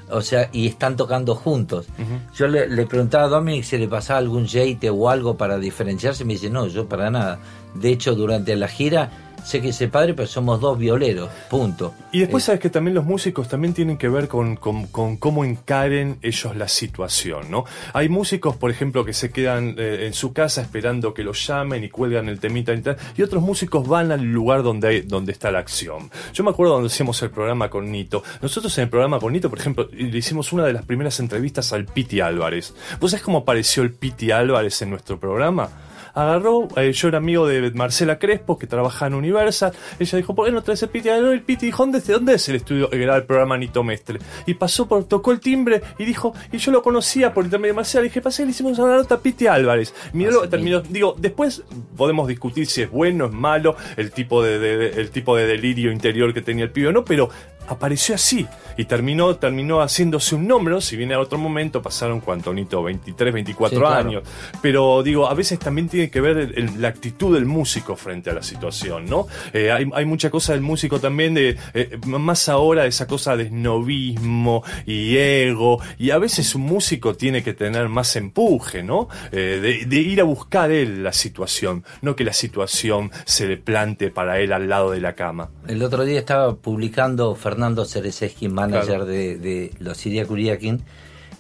[0.10, 1.88] O sea, y están tocando juntos.
[2.34, 6.24] Yo le, le preguntaba a Dominic si le pasaba algún jate o algo para diferenciarse.
[6.24, 7.38] Me dice, no, yo para nada.
[7.74, 9.12] De hecho, durante la gira,
[9.46, 11.30] sé que es el padre, pero somos dos violeros.
[11.50, 11.94] Punto.
[12.12, 15.18] Y después Eh, sabes que también los músicos también tienen que ver con, con- con
[15.18, 17.64] cómo encaren ellos la situación, ¿no?
[17.94, 21.84] Hay músicos, por ejemplo, que se quedan eh, en su casa esperando que los llamen
[21.84, 25.32] y cuelgan el temita y tal, y otros músicos van al lugar donde, hay- donde
[25.32, 26.10] está la acción.
[26.34, 28.24] Yo me acuerdo cuando hacíamos el programa con Nito.
[28.42, 31.72] Nosotros en el programa con Nito, por ejemplo, le hicimos una de las primeras entrevistas
[31.74, 32.74] al Piti Álvarez.
[33.00, 35.70] ¿Vos sabés cómo apareció el Piti Álvarez en nuestro programa?
[36.16, 40.46] Agarró, eh, yo era amigo de Marcela Crespo, que trabaja en Universal, ella dijo, ¿por
[40.48, 41.10] qué no traes el Piti?
[41.10, 43.84] Agarró el Piti dijo, ¿dónde, es- ¿dónde es el estudio que era el programa Nito
[43.84, 44.20] Mestre?
[44.46, 47.78] Y pasó por, tocó el timbre y dijo, y yo lo conocía por intermedio de
[47.78, 49.94] Marcela, y dije, pasé, le hicimos una nota a Piti Álvarez.
[50.14, 51.64] Miró lo que terminó, digo, después
[51.98, 55.46] podemos discutir si es bueno, es malo, el tipo de, de- de- el tipo de
[55.46, 57.30] delirio interior que tenía el pibe o no, pero
[57.68, 58.46] apareció así
[58.78, 60.82] y terminó terminó haciéndose un nombre, ¿no?
[60.82, 64.08] si viene a otro momento pasaron cuánto Nito 23, 24 Sí, claro.
[64.10, 64.24] años,
[64.62, 68.30] pero digo, a veces también tiene que ver el- el- la actitud del músico frente
[68.30, 69.28] a la situación, ¿no?
[69.54, 73.48] Eh, hay, hay mucha cosa del músico también de, eh, más ahora esa cosa de
[73.48, 79.08] snobismo y ego, y a veces un músico tiene que tener más empuje, ¿no?
[79.32, 83.58] Eh, de, de ir a buscar él la situación, no que la situación se le
[83.58, 85.50] plante para él al lado de la cama.
[85.68, 87.55] El otro día estaba publicando Fernando
[87.86, 89.06] Cerezeski, manager Claro.
[89.06, 90.84] de, de los Siria Kuriakin,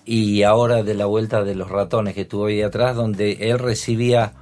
[0.06, 4.34] y ahora de la vuelta de los ratones que estuvo ahí atrás, donde él recibía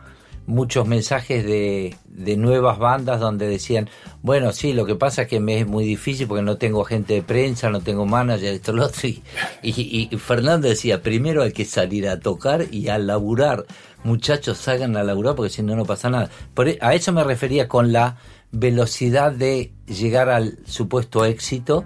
[0.46, 3.90] muchos mensajes de, de nuevas bandas donde decían,
[4.22, 7.14] bueno, sí, lo que pasa es que me es muy difícil porque no tengo gente
[7.14, 9.08] de prensa, no tengo manager, esto, lo otro.
[9.08, 9.22] Y,
[9.62, 13.66] y- y Fernando decía, primero hay que salir a tocar y a laburar.
[14.04, 16.30] Muchachos, salgan a laburar porque si no, no pasa nada.
[16.54, 18.18] Por e- a eso me refería con la
[18.56, 21.86] velocidad de llegar al supuesto éxito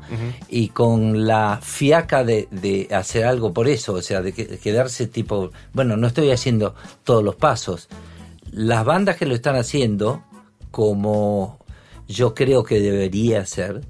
[0.49, 5.07] y con la fiaca de, de hacer algo por eso, o sea, de que- quedarse
[5.07, 7.88] tipo, bueno, no estoy haciendo todos los pasos.
[8.51, 10.24] Las bandas que lo están haciendo,
[10.72, 11.57] como
[12.07, 13.82] yo creo que debería ser,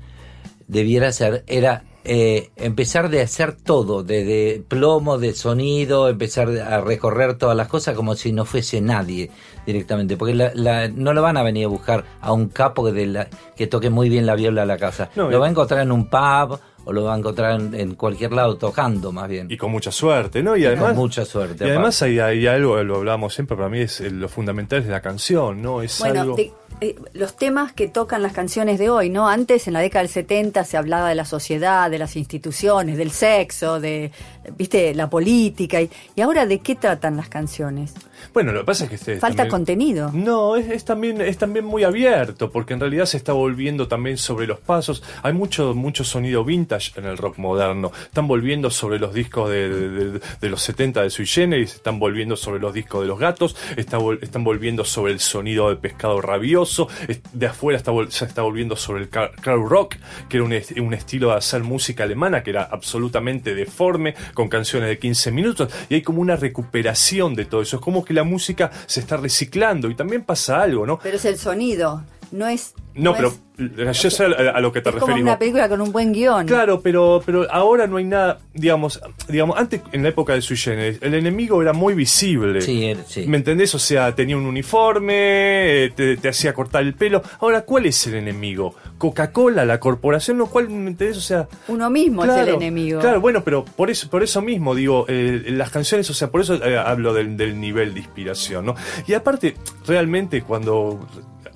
[0.68, 7.36] debiera ser, era eh, empezar de hacer todo, desde plomo, de sonido, empezar a recorrer
[7.38, 9.30] todas las cosas como si no fuese nadie
[9.66, 12.94] directamente, porque la- la- no lo van a venir a buscar a un capo que,
[12.94, 15.50] de la- que toque muy bien la viola a la casa, No, lo va a
[15.50, 19.28] encontrar en un pub o lo va a encontrar en, en cualquier lado tocando más
[19.28, 19.48] bien.
[19.52, 20.56] Y con mucha suerte, ¿no?
[20.56, 21.66] Y Con además, mucha suerte.
[21.66, 24.88] Y además hay, hay algo, lo hablamos siempre, para mí es eh, lo fundamental es
[24.88, 25.82] la canción, ¿no?
[25.82, 26.36] Es Bueno, algo...
[26.38, 29.28] de- eh, los temas que tocan las canciones de hoy, ¿no?
[29.28, 33.10] Antes, en la década del 70, se hablaba de la sociedad, de las instituciones, del
[33.10, 34.12] sexo, de,
[34.56, 35.82] viste, la política.
[35.82, 37.96] Y, y ahora, ¿de qué tratan las canciones?
[38.34, 40.12] Bueno, lo que pasa es que este Falta también- contenido.
[40.14, 44.18] No, es, es también es también muy abierto, porque en realidad se está volviendo también
[44.18, 45.04] sobre los pasos.
[45.24, 47.92] Hay mucho mucho sonido vintage en el rock moderno.
[48.04, 52.00] Están volviendo sobre los discos de, de- de- de los 70 de Sui Generis, están
[52.00, 56.22] volviendo sobre los discos de los gatos, está están volviendo sobre el sonido del pescado
[56.22, 56.88] rabioso.
[57.34, 59.96] De afuera está, se está volviendo sobre el crowd rock,
[60.30, 60.54] que era un,
[60.86, 65.72] un estilo de hacer música alemana que era absolutamente deforme, con canciones de 15 minutos.
[65.90, 67.78] Y hay como una recuperación de todo eso.
[67.78, 71.00] Es como que la música se está reciclando y también pasa algo, ¿no?
[71.02, 72.74] Pero es el sonido, no es...
[72.96, 73.28] No, pero
[73.60, 76.48] es- Yo sé a, lo que te es como una película con un buen guion.
[76.48, 80.58] Claro, pero, pero ahora no hay nada, digamos, digamos, antes en la época de Sui
[80.58, 82.62] Generis, el enemigo era muy visible.
[82.62, 83.26] Sí, sí.
[83.28, 83.74] ¿Me entendés?
[83.76, 87.22] O sea, tenía un uniforme, eh, te, te hacía cortar el pelo.
[87.40, 88.74] Ahora, ¿cuál es el enemigo?
[88.98, 90.38] ¿Coca-Cola, la corporación?
[90.40, 90.48] ¿No?
[90.48, 91.18] ¿Cuál, ¿Me entendés?
[91.18, 93.00] O sea, Uno mismo es el enemigo.
[93.00, 96.42] Claro, bueno, pero por eso, por eso mismo digo, eh, las canciones, o sea, por
[96.42, 98.76] eso eh, hablo del, del nivel de inspiración, ¿no?
[99.08, 99.56] Y aparte,
[99.86, 101.08] realmente cuando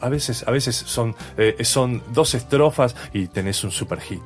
[0.02, 4.22] a veces, a veces son, eh, son dos estrofas y tenés un super hit.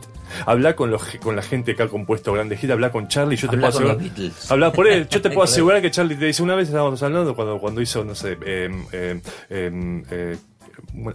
[0.45, 3.49] Habla con los con la gente que ha compuesto grandes hits, habla con Charlie, yo
[3.49, 3.97] te puedo asegurar.
[4.49, 7.35] Habla por él, yo te puedo asegurar que Charlie te dice, una vez estábamos hablando
[7.35, 10.37] cuando, cuando hizo, no sé, em, em, em, eh,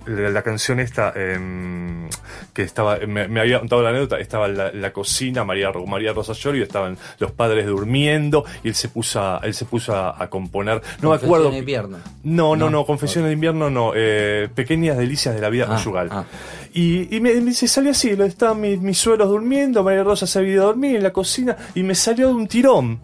[0.07, 2.09] la, la canción esta em,
[2.53, 6.13] que estaba me, me había contado la anécdota estaba en la, la cocina María María
[6.13, 10.23] Rosa Llorio estaban los padres durmiendo y él se puso a, él se puso a,
[10.23, 11.99] a componer no me acuerdo de invierno.
[12.25, 12.71] no, no, No.
[12.71, 16.09] no, Confesiones de invierno no, eh, Pequeñas delicias de la vida Ah, conyugal.
[16.11, 16.25] ah.
[16.73, 20.39] Y, y me, dice, salió así, lo- estaban mis, mis suelos durmiendo, María Rosa se
[20.39, 23.01] había ido a dormir en la cocina y me salió de un tirón.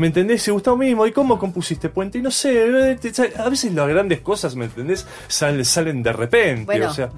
[0.00, 0.48] ¿Me entendés?
[0.48, 2.18] Y Gustavo mismo, ¿y cómo compusiste Puente?
[2.18, 2.96] Y no sé,
[3.36, 5.06] a veces las grandes cosas, ¿me entendés?
[5.28, 6.88] Salen, salen de repente, Bueno.
[6.88, 7.10] o sea...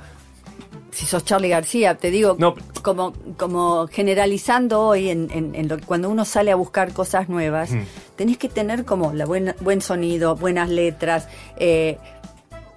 [0.90, 2.54] si sos Charlie García, te digo, No.
[2.82, 7.70] como, como generalizando hoy, en, en- en lo- cuando uno sale a buscar cosas nuevas,
[7.70, 7.82] Mm.
[8.16, 11.28] tenés que tener como la buena, buen sonido, buenas letras.
[11.56, 11.98] eh,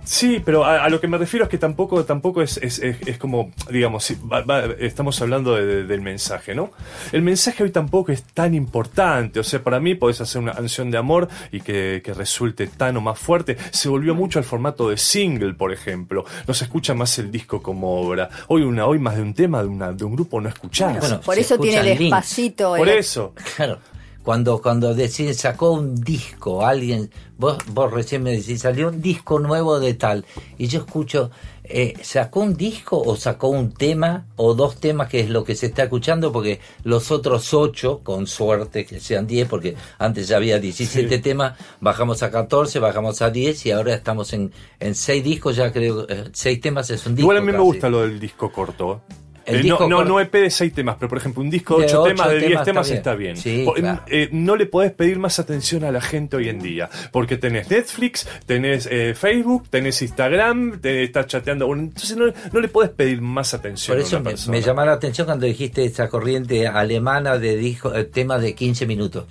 [0.05, 2.97] Sí, pero a, a lo que me refiero es que tampoco, tampoco es, es, es-
[3.07, 6.71] es como, digamos, si va- va- estamos hablando de- de- del mensaje, ¿no?
[7.11, 10.91] El mensaje hoy tampoco es tan importante, o sea, para mí podés hacer una canción
[10.91, 13.57] de amor y que, que resulte tan o más fuerte.
[13.71, 16.23] Se volvió mucho al formato de single, por ejemplo.
[16.47, 18.29] No se escucha más el disco como obra.
[18.47, 20.99] Hoy una, hoy más de un tema de, una, de un grupo no escuchás.
[20.99, 21.99] Bueno, por eso tiene links.
[21.99, 22.75] despacito.
[22.75, 23.33] por el- eso.
[23.55, 23.79] Claro.
[24.25, 29.37] Cuando, cuando decís, sacó un disco, alguien, vos, vos recién me decís, salió un disco
[29.37, 30.25] nuevo de tal,
[30.57, 31.29] y yo escucho,
[31.63, 35.53] eh, ¿sacó un disco o sacó un tema o dos temas que es lo que
[35.53, 36.31] se está escuchando?
[36.31, 41.55] Porque los otros ocho, con suerte que sean diez, porque antes ya había 17 temas,
[41.79, 46.09] bajamos a 14, bajamos a 10 y ahora estamos en, en seis discos, ya creo,
[46.09, 47.25] eh, seis temas es un disco.
[47.25, 49.01] Igual a mí me gusta lo del disco corto.
[49.45, 51.75] El Eh, disco no, no, no EP de 6 temas, pero por ejemplo un disco
[51.75, 53.33] de De 8 ocho temas, de 10 temas temas está está bien.
[53.33, 53.43] bien.
[53.43, 54.01] Sí, Por- claro.
[54.07, 57.69] eh, no le podés pedir más atención a la gente hoy en día, porque tenés
[57.69, 63.21] Netflix, tenés eh, Facebook, tenés Instagram, te estás chateando, entonces no, no le podés pedir
[63.21, 64.51] más atención Por a eso una me, persona.
[64.57, 68.85] me llamó la atención cuando dijiste esa corriente alemana de disco, eh, temas de 15
[68.87, 69.25] minutos.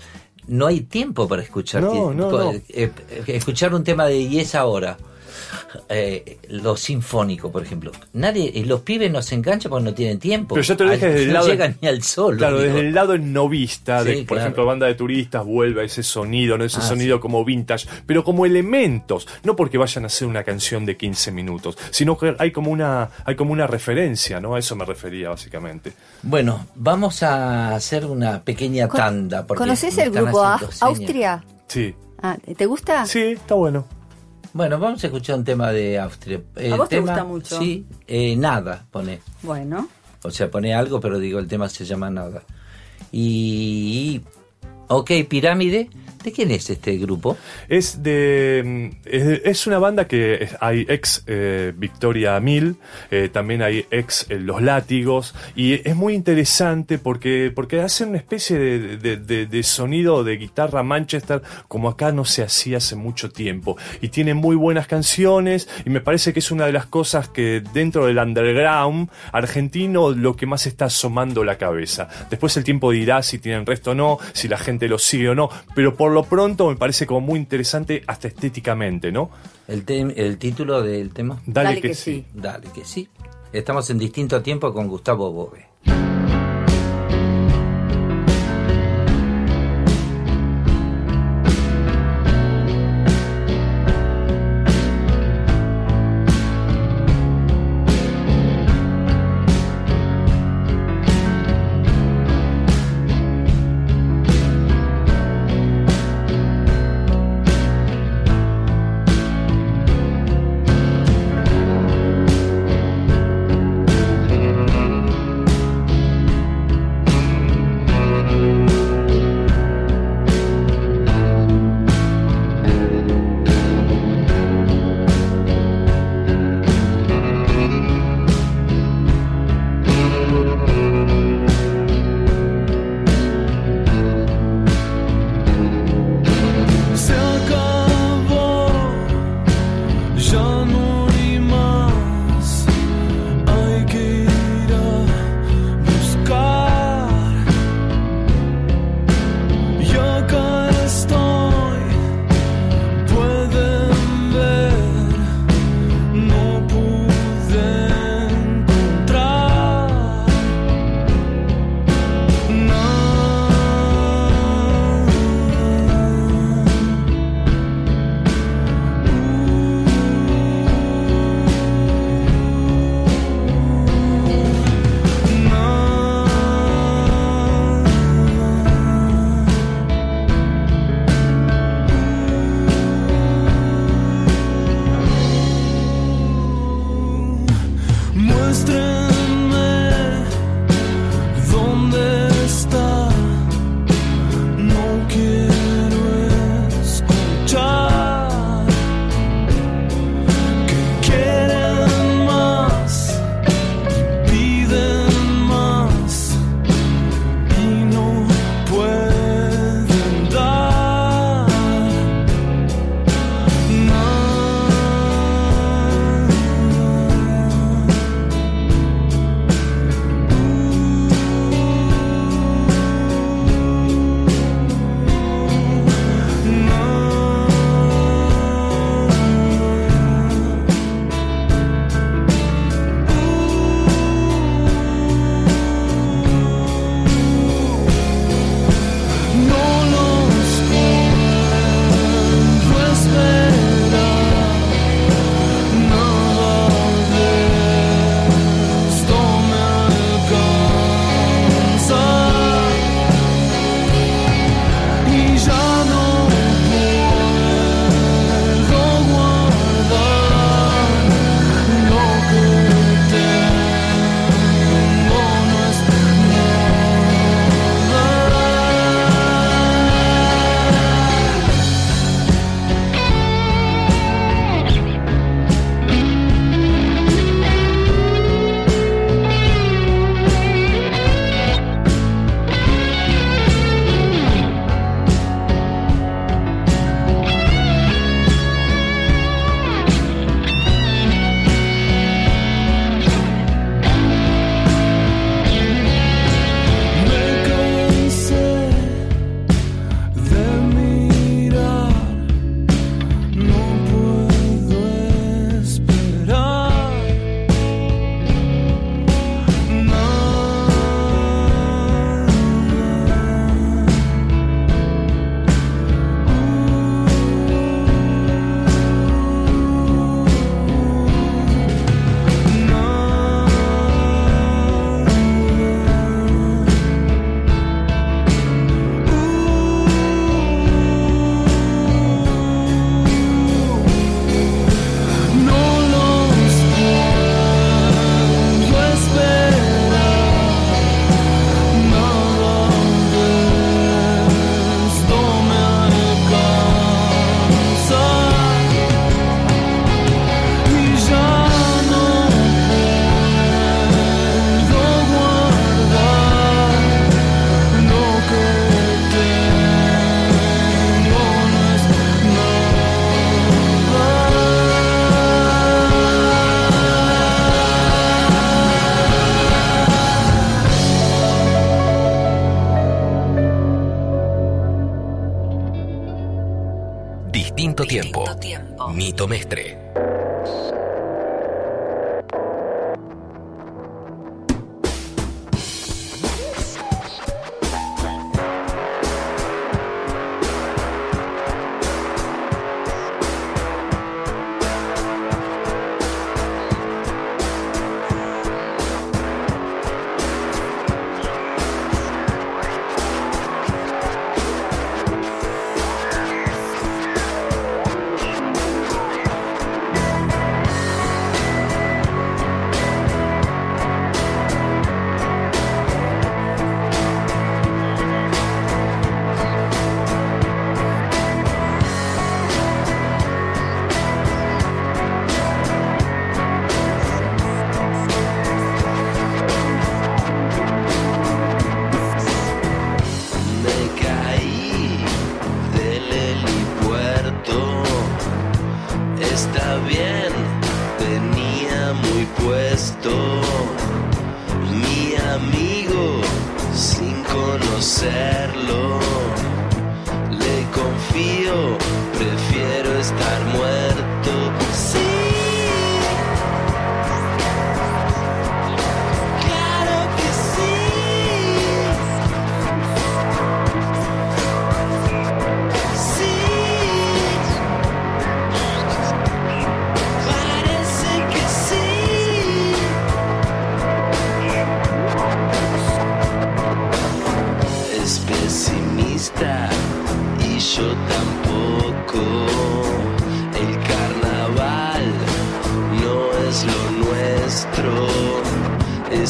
[0.46, 1.82] No hay tiempo para escuchar.
[1.82, 2.52] No, no,
[3.26, 4.96] escuchar un tema de 10 ahora.
[5.88, 7.90] Eh, lo sinfónico, por ejemplo.
[8.12, 10.54] Nadie, y los pibes no se enganchan porque no tienen tiempo.
[10.54, 11.48] Pero yo te lo dije Al- desde el no lado.
[11.48, 12.36] llegan ni al sol.
[12.36, 14.42] Claro, desde el lado novista, de, Sí, por claro.
[14.42, 16.64] ejemplo, banda de turistas, vuelve a ese sonido, ¿no?
[16.64, 20.84] Ese Ah, sonido como vintage, pero como elementos, no porque vayan a hacer una canción
[20.86, 24.54] de 15 minutos, sino que hay como una, hay como una referencia, ¿no?
[24.54, 25.92] A eso me refería básicamente.
[26.22, 29.46] Bueno, vamos a hacer una pequeña tanda.
[29.46, 30.42] porque ¿Conoces el grupo.
[30.80, 31.44] Austria?
[31.68, 31.94] Sí.
[32.22, 33.04] Ah, ¿Te gusta?
[33.06, 33.86] Sí, está bueno.
[34.54, 36.40] Bueno, vamos a escuchar un tema de Austria.
[36.56, 37.58] El ¿A vos te tema- gusta mucho?
[37.58, 39.20] Sí, eh, nada, pone.
[39.42, 39.88] Bueno.
[40.22, 42.42] O sea, pone algo, pero digo, el tema se llama Nada.
[43.12, 44.20] Y.
[44.88, 45.90] Ok, Pirámide.
[46.24, 47.36] ¿De quién es este grupo?
[47.68, 48.62] Es de.
[48.64, 52.76] mm, Es, de- es una banda que hay ex eh, Victoria Mil,
[53.10, 58.18] eh, también hay ex eh, Los Látigos, y es muy interesante porque, porque hacen una
[58.18, 63.76] especie de- de sonido de guitarra Manchester como acá no se hacía hace mucho tiempo.
[64.00, 67.62] Y tiene muy buenas canciones, y me parece que es una de las cosas que
[67.74, 72.08] dentro del underground argentino lo que más está asomando la cabeza.
[72.30, 75.34] Después el tiempo dirá si tienen resto o no, si la gente lo sigue o
[75.34, 79.30] no, pero por lo pronto me parece como muy interesante hasta estéticamente, ¿no?
[79.68, 79.84] El,
[80.16, 81.42] el título del tema.
[81.46, 82.12] Dale, Dale que, que sí.
[82.12, 82.26] sí.
[82.32, 83.08] Dale, que sí.
[83.52, 85.73] Estamos en distinto tiempo con Gustavo Bove.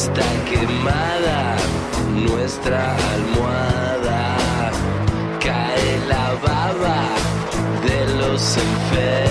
[0.05, 1.57] está quemada
[2.13, 4.37] nuestra almohada,
[5.39, 6.99] cae la baba
[7.87, 9.24] de los enfermos.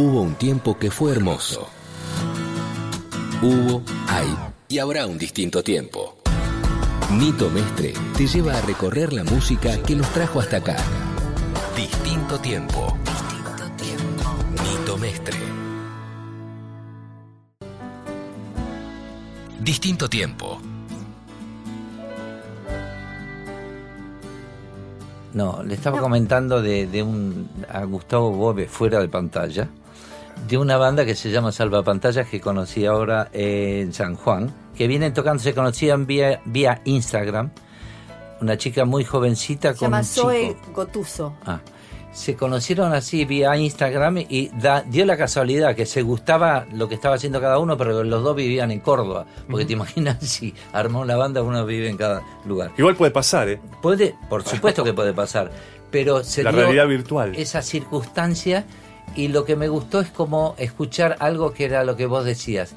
[0.00, 1.68] Hubo un tiempo que fue hermoso.
[3.42, 4.32] Hubo, hay
[4.68, 6.18] y habrá un distinto tiempo.
[7.10, 10.76] Nito Mestre te lleva a recorrer la música que nos trajo hasta acá.
[11.76, 12.96] Distinto tiempo.
[13.04, 14.62] Distinto tiempo.
[14.62, 15.38] Nito Mestre.
[19.58, 20.60] Distinto tiempo.
[25.34, 29.68] No, le estaba comentando de, de un a Gustavo Bobe fuera de pantalla,
[30.48, 34.86] de una banda que se llama Salva Pantallas que conocí ahora en San Juan, que
[34.86, 37.50] vienen tocando, se conocían vía, vía Instagram,
[38.40, 40.22] una chica muy jovencita Se con llama un chico.
[40.22, 41.34] Zoe Gotuso.
[41.44, 41.60] Ah,
[42.12, 46.94] se conocieron así vía Instagram y da- dio la casualidad que se gustaba lo que
[46.94, 49.26] estaba haciendo cada uno, pero los dos vivían en Córdoba.
[49.50, 52.70] Porque te imaginas si armó una banda, uno vive en cada lugar.
[52.78, 53.60] Igual puede pasar, ¿eh?
[53.82, 55.50] Puede, por supuesto que puede pasar,
[55.90, 57.34] pero se La dio realidad virtual.
[57.36, 58.64] esa circunstancia
[59.14, 62.74] y lo que me gustó es como escuchar algo que era lo que vos decías.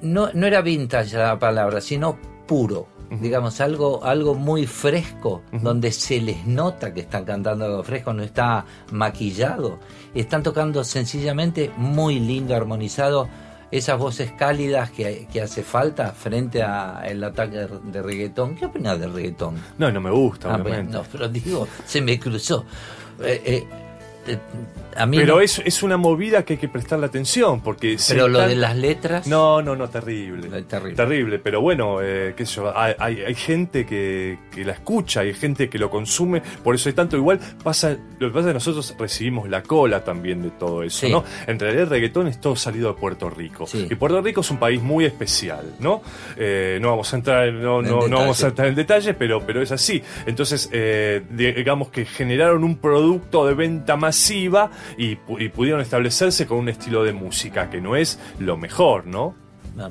[0.00, 2.86] No, no era vintage la palabra, sino puro.
[3.20, 8.22] Digamos, algo, algo muy fresco, donde se les nota que están cantando algo fresco, no
[8.22, 9.78] está maquillado.
[10.14, 13.28] Están tocando sencillamente muy lindo, armonizado,
[13.70, 18.54] esas voces cálidas que, que hace falta frente al ataque de, reggaetón.
[18.56, 19.56] ¿Qué opinas del reggaetón?
[19.76, 20.92] No, no me gusta, Ah, obviamente.
[20.92, 22.64] no, pero digo, se me cruzó.
[23.22, 23.66] Eh, eh,
[24.94, 27.96] a mí Pero no- es, es una movida que hay que prestarle atención, porque...
[28.08, 29.26] pero lo de las letras.
[29.26, 30.48] No, no, no, terrible.
[30.58, 31.38] Es terrible.
[31.38, 35.32] pero bueno, eh, qué sé yo, hay, hay, hay gente que, que la escucha, hay
[35.32, 37.16] gente que lo consume, por eso hay tanto.
[37.16, 41.06] Igual pasa, lo que pasa es que nosotros recibimos la cola también de todo eso,
[41.06, 41.10] Sí.
[41.12, 41.24] ¿no?
[41.46, 43.66] En realidad el reggaetón es todo salido de Puerto Rico.
[43.66, 43.86] Sí.
[43.90, 46.02] Y Puerto Rico es un país muy especial, ¿no?
[46.36, 49.14] Eh, no vamos a entrar, en- no, En no, no vamos a entrar en detalle,
[49.14, 50.02] pero, pero es así.
[50.26, 56.46] Entonces, eh, digamos que generaron un producto de venta masiva y, pu- y pudieron establecerse
[56.46, 59.34] con un estilo de música que no es lo mejor, ¿no?
[59.74, 59.88] No.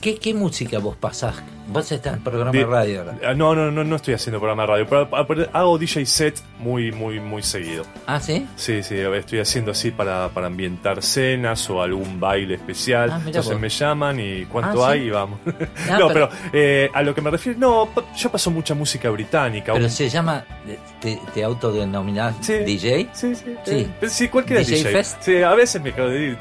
[0.00, 1.36] ¿Qué, ¿Qué música vos pasás?
[1.72, 3.14] Vos estás en programa de, De- radio ahora.
[3.26, 6.40] Ah, No, no, no, no estoy haciendo programa de radio, pero, pero hago DJ set
[6.58, 7.84] muy, muy, muy seguido.
[8.06, 8.46] ¿Ah, sí?
[8.56, 13.10] Sí, sí, estoy haciendo así para, para ambientar cenas o algún baile especial.
[13.12, 13.60] Ah, Entonces vos.
[13.60, 14.98] me llaman y cuánto Ah, ¿sí?
[15.00, 15.40] hay y vamos.
[15.90, 19.10] Ah, no, pero- pero, eh, a lo que me refiero, no, yo paso mucha música
[19.10, 19.72] británica.
[19.72, 20.44] Pero un- se llama,
[21.00, 22.54] te, te autodenominás Sí.
[22.58, 23.08] DJ.
[23.12, 23.56] Sí, sí.
[23.64, 23.88] Sí.
[24.00, 24.92] Eh, sí, cualquiera DJ DJ.
[24.92, 25.22] Fest.
[25.22, 25.92] Sí, a veces me,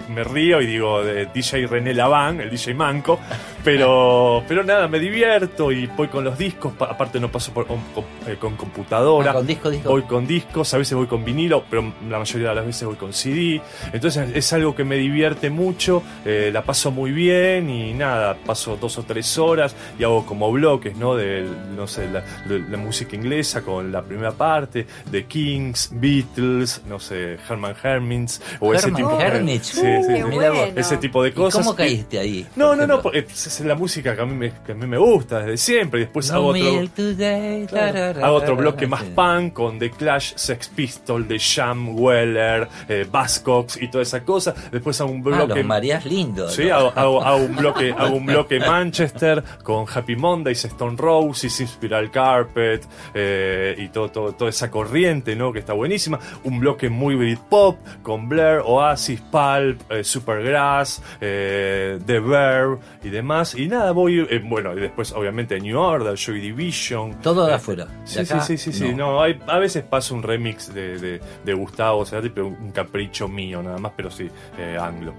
[0.09, 3.19] me río y digo de DJ René Laván, el DJ Manco,
[3.63, 7.67] pero, pero nada, me divierto y voy con los discos, pa- aparte no paso por,
[7.67, 9.31] con, con- eh, con computadora.
[9.31, 9.89] Ah, con disco, disco.
[9.89, 12.95] Voy con discos, a veces voy con vinilo, pero la mayoría de las veces voy
[12.95, 13.61] con CD.
[13.93, 18.77] Entonces es algo que me divierte mucho, eh, la paso muy bien y nada, paso
[18.81, 21.15] dos o tres horas y hago como bloques, ¿no?
[21.15, 21.45] De,
[21.75, 26.99] no sé, la, de la música inglesa con la primera parte, de Kings, Beatles, no
[26.99, 29.67] sé, Herman Hermits o ese Herman tipo Hermits.
[29.67, 30.21] Sí, sí, sí.
[30.23, 30.55] Bueno.
[30.75, 31.63] Ese tipo de ¿Y cosas.
[31.63, 32.47] ¿Cómo caíste ahí?
[32.55, 34.97] No, no, no, porque es la música que a mí me, que a mí me
[35.03, 36.89] gusta desde siempre y después No hago otro...
[36.95, 38.25] Today, Claro.
[38.25, 43.81] Hago otro bloque más punk con The Clash, Sex Pistol, The Jam, Weller, eh, Buzzcocks
[43.81, 44.53] y toda esa cosa.
[44.71, 45.55] Después hago un Ah, bloque.
[45.55, 46.53] los Marías lindos.
[46.53, 46.75] Sí, ¿no?
[46.75, 52.09] hago, hago- hago un bloque, hago un bloque Manchester con Happy Mondays, Stone Roses, Inspiral
[52.11, 55.51] Carpet eh, y todo, todo, toda esa corriente, ¿no?
[55.53, 56.19] Que está buenísima.
[56.43, 63.55] Un bloque muy Britpop con Blair, Oasis, Pulp, eh, Supergrass, eh, The Verb y demás.
[63.55, 67.15] Y nada, voy, bueno, y después obviamente New Order, Joy Division.
[67.21, 67.85] Todo de Eh, afuera.
[67.85, 68.93] De Sí, acá, sí, sí, sí, sí.
[68.93, 69.13] no.
[69.13, 73.27] No, hay, a veces paso un remix de, de, de Gustavo Cerati, pero un capricho
[73.27, 75.13] mío nada más, pero sí, eh, anglo.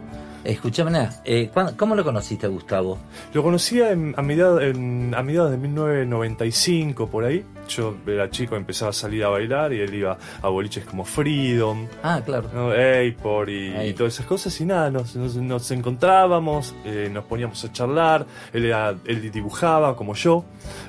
[0.44, 2.98] Escuchame, nada, eh, ¿cuándo- ¿cómo lo conociste, Gustavo?
[3.32, 7.44] Lo conocía en- a, mediados, en- a mediados de 1995, por ahí.
[7.68, 11.86] Yo era chico, empezaba a salir a bailar y él iba a boliches como Freedom,
[12.02, 12.50] Ah, claro.
[12.52, 12.70] ¿no?
[12.72, 14.60] Apor y, todas esas cosas.
[14.60, 18.26] Y nada, nos, nos- nos encontrábamos, eh, nos poníamos a charlar.
[18.52, 20.44] Él, era, él dibujaba como yo.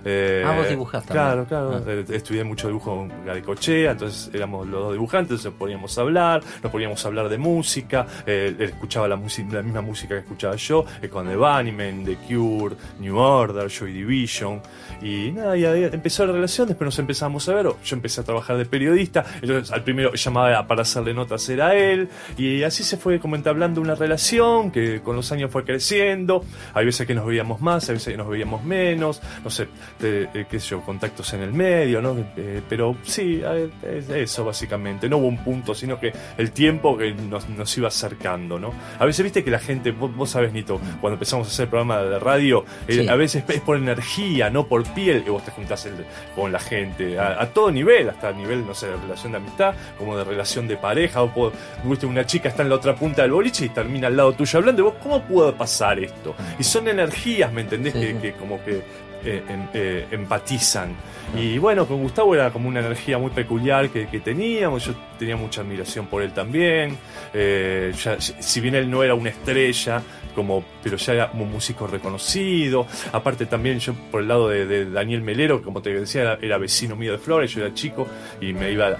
[0.05, 1.75] eh, Ah, vos dibujás Claro, claro.
[1.75, 1.81] Ah.
[1.87, 6.41] Eh, Estudié mucho dibujo en Garicochea, entonces éramos los dos dibujantes, nos poníamos a hablar,
[6.61, 8.05] nos poníamos a hablar de música.
[8.25, 12.05] eh, él escuchaba la, música la misma música que escuchaba yo, eh, con The Bunnymen,
[12.05, 14.61] The Cure, New Order, Joy Division.
[15.01, 18.57] Y nada, y empezó la relación, después nos empezamos a ver, yo empecé a trabajar
[18.57, 22.07] de periodista, entonces al primero llamaba para hacerle notas era él,
[22.37, 26.85] y así se fue como entablando una relación que con los años fue creciendo, hay
[26.85, 29.67] veces que nos veíamos más, hay veces que nos veíamos menos, no sé,
[30.01, 32.15] eh, qué sé yo, contactos en el medio, ¿no?
[32.37, 33.41] Eh, pero sí,
[33.83, 37.87] es eso básicamente, no hubo un punto, sino que el tiempo que nos, nos iba
[37.89, 38.73] acercando, ¿no?
[38.99, 41.97] A veces viste que la gente, vos, vos sabés, Nito, cuando empezamos a hacer programa
[42.03, 43.07] de radio, eh, Sí.
[43.09, 46.05] a veces es por energía, no por piel, y vos te juntás el-
[46.35, 49.39] con la gente, a, a todo nivel, hasta a nivel, no sé, de relación de
[49.39, 51.51] amistad, como de relación de pareja, o puedo-
[51.83, 54.59] viste, una chica está en la otra punta del boliche y termina al lado tuyo
[54.59, 56.35] hablando, y vos, ¿cómo puede pasar esto?
[56.59, 57.93] Y son energías, ¿me entendés?
[57.93, 58.83] Sí, que, que como que
[59.25, 60.95] eh, em- eh, empatizan.
[61.37, 65.35] Y bueno, con Gustavo era como una energía muy peculiar que, que teníamos, yo tenía
[65.37, 66.97] mucha admiración por él también,
[67.35, 70.03] Eh, ya- si bien él no era una estrella,
[70.35, 72.85] como, pero ya era un músico reconocido.
[73.11, 76.57] Aparte también yo por el lado de, de Daniel Melero, como te decía, era, era
[76.57, 78.07] vecino mío de Flores, yo era chico
[78.41, 78.91] y me iba a-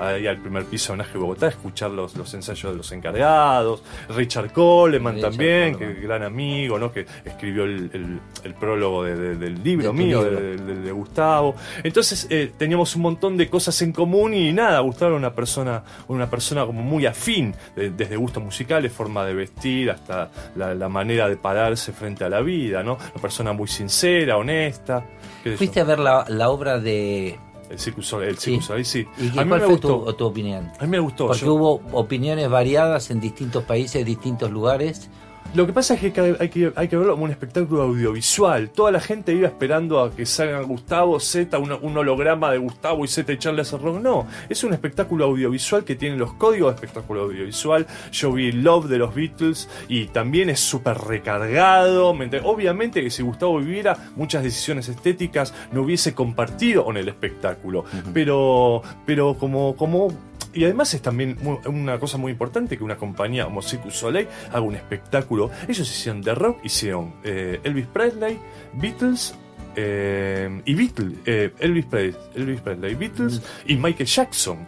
[0.00, 2.90] a- ahí al primer piso de Naje Bogotá a escuchar los, los ensayos de los
[2.92, 3.82] encargados.
[4.10, 5.94] Richard Coleman Richard también, Coleman.
[5.96, 6.92] que gran amigo, ¿no?
[6.92, 10.40] que escribió el, el- el prólogo de- de- del libro De tu mío, libro.
[10.40, 11.54] de, de- de Gustavo.
[11.82, 15.82] Entonces eh, teníamos un montón de cosas en común y nada, Gustavo era una persona,
[16.08, 20.88] una persona como muy afín, de- desde gustos musicales, forma de vestir, hasta la, la
[20.88, 22.94] manera de pararse frente a la vida, ¿no?
[22.94, 25.04] Una persona muy sincera, honesta.
[25.44, 25.56] sé yo.
[25.56, 27.38] Fuiste a ver la, la obra de...
[27.70, 28.60] El Circus Soleil, Sí.
[28.84, 29.06] Sí.
[29.18, 30.04] ¿Y a mí cuál me fue gustó.
[30.04, 30.70] tu, tu opinión?
[30.78, 31.28] A mí me gustó.
[31.28, 35.08] Porque yo- hubo opiniones variadas en distintos países, distintos lugares.
[35.54, 36.06] Lo que pasa es que
[36.40, 38.70] hay que, hay que, verlo como un espectáculo audiovisual.
[38.70, 43.04] Toda la gente iba esperando a que salgan Gustavo, Z, un, un holograma de Gustavo
[43.04, 44.00] y Z y Charles Rock.
[44.00, 47.86] No, es un espectáculo audiovisual que tiene los códigos de espectáculo audiovisual.
[48.12, 52.16] Yo vi Love de los Beatles y también es súper recargado.
[52.44, 57.84] Obviamente que si Gustavo viviera, muchas decisiones estéticas no hubiese compartido con el espectáculo.
[58.14, 60.12] Pero, pero como, como
[60.54, 64.60] y además es también una cosa muy importante que una compañía como Circus Soleil haga
[64.60, 65.31] un espectáculo.
[65.68, 68.38] Ellos hicieron de rock, hicieron eh, Elvis Presley,
[68.74, 69.34] Beatles
[69.74, 74.58] eh, y Beatles, eh, Elvis, Presley, Elvis Presley, Beatles y Michael Jackson.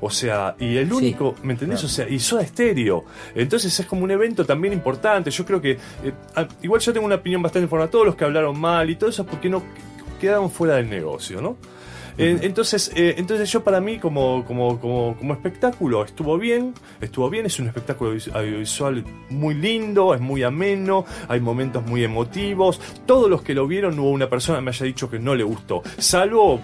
[0.00, 1.78] O sea, y el Sí, único, ¿me entendés?
[1.80, 1.86] claro.
[1.86, 3.04] O sea, y Soda Stereo.
[3.36, 5.30] Entonces es como un evento también importante.
[5.30, 5.78] Yo creo que, eh,
[6.62, 7.90] igual yo tengo una opinión bastante formada.
[7.90, 9.62] Todos los que hablaron mal y todo eso, porque no
[10.20, 11.56] quedaron fuera del negocio, ¿no?
[12.18, 17.30] Eh, entonces, eh, entonces yo para mí como, como, como, como espectáculo estuvo bien, estuvo
[17.30, 22.80] bien, es un espectáculo vis- audiovisual muy lindo, es muy ameno, hay momentos muy emotivos.
[23.06, 25.34] Todos los que lo vieron no hubo una persona que me haya dicho que no
[25.36, 26.60] le gustó, salvo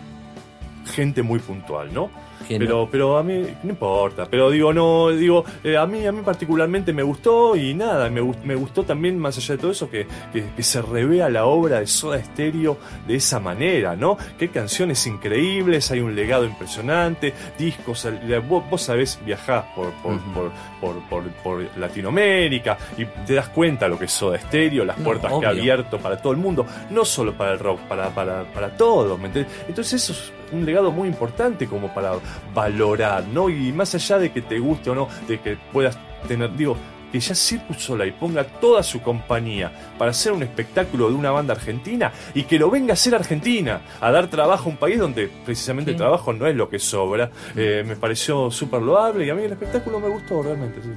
[0.93, 2.11] gente muy puntual, ¿no?
[2.49, 2.89] Pero, no.
[2.91, 4.27] pero a mí no importa.
[4.31, 8.23] Pero digo, no, digo, eh, a mí, a mí particularmente me gustó y nada, me,
[8.45, 11.81] me gustó también, más allá de todo eso, que, que, que se revea la obra
[11.81, 12.77] de Soda Stereo
[13.07, 14.17] de esa manera, ¿no?
[14.39, 18.07] Qué canciones increíbles, hay un legado impresionante, discos,
[18.49, 20.53] vos, vos sabés viajar por, por, por,
[20.85, 25.05] por, por- por Latinoamérica y te das cuenta lo que es Soda Stereo, las No,
[25.05, 28.45] puertas que ha abierto para todo el mundo, no solo para el rock, para, para,
[28.53, 29.29] para todo, ¿me?
[29.69, 32.13] Entonces eso es un legado muy importante como para
[32.55, 33.49] valorar, ¿no?
[33.51, 35.99] Y más allá de que te guste o no, de que puedas
[36.29, 36.77] tener, digo,
[37.15, 41.55] que ya Circus Soleil ponga toda su compañía para hacer un espectáculo de una banda
[41.55, 45.31] argentina y que lo venga a hacer Argentina, a dar trabajo a un país donde
[45.45, 49.35] precisamente el trabajo no es lo que sobra, eh, me pareció súper loable y a
[49.37, 50.89] mí el espectáculo me gustó realmente, sí.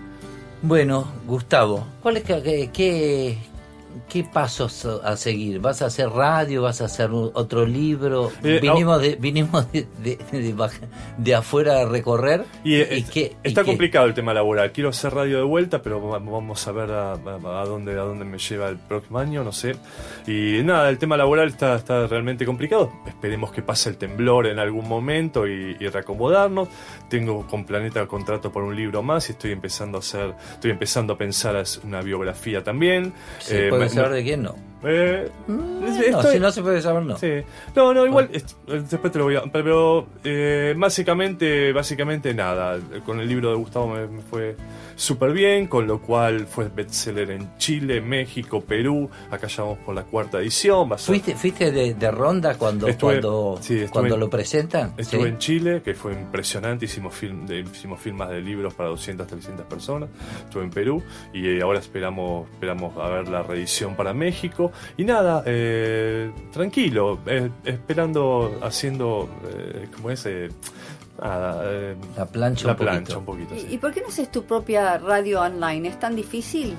[0.63, 3.37] Bueno, Gustavo, ¿cuál es que- que-
[4.07, 5.59] qué, qué pasos a seguir?
[5.59, 6.61] ¿Vas a hacer radio?
[6.63, 8.31] ¿Vas a hacer otro libro?
[8.43, 10.17] Eh, vinimos de, vinimos de, de,
[11.17, 12.45] de afuera a recorrer.
[12.63, 13.67] Y, eh, qué- y está qué?
[13.67, 14.71] complicado el tema laboral.
[14.71, 18.25] Quiero hacer radio de vuelta, pero va- vamos a ver a, a- dónde, a dónde
[18.25, 19.75] me lleva el próximo año, no sé.
[20.27, 22.91] Y nada, el tema laboral está, está realmente complicado.
[23.07, 26.67] Esperemos que pase el temblor en algún momento y, y reacomodarnos.
[27.09, 31.13] Tengo con Planeta contrato por un libro más y estoy empezando a hacer, estoy empezando
[31.13, 31.47] a pensar
[31.83, 33.13] una biografía también.
[33.39, 34.55] ¿Se Eh, puede saber de quién no?
[34.83, 37.17] eh, no, estoy- si no se puede saber, no.
[37.17, 37.31] Sí.
[37.75, 39.41] No, no, igual, est- después te lo voy a...
[39.51, 42.79] Pero eh, básicamente, básicamente nada.
[43.05, 44.55] Con el libro de Gustavo me, me fue
[44.97, 49.09] súper bien, con lo cual fue bestseller en Chile, México, Perú.
[49.31, 50.91] Acá ya vamos por la cuarta edición.
[50.91, 54.93] A ¿Fuiste, fuiste de, de ronda cuando, Estuve- cuando, sí, estuve cuando en- lo presentan?
[54.97, 55.27] Estuve Sí.
[55.29, 59.65] en Chile, que fue impresionante, hicimos, film, de- hicimos filmas de libros para 200, 300
[59.67, 60.09] personas.
[60.45, 64.71] Estuve en Perú y eh, ahora esperamos, esperamos a ver la reedición para México.
[64.97, 69.29] Y nada, eh, tranquilo, eh, esperando, haciendo,
[69.95, 70.27] ¿cómo es?
[71.23, 72.91] Eh, La plancha la un poquito.
[72.91, 73.55] plancha un poquito.
[73.55, 73.67] sí.
[73.71, 75.87] ¿Y, por qué no haces tu propia radio online?
[75.89, 76.75] ¿Es tan difícil?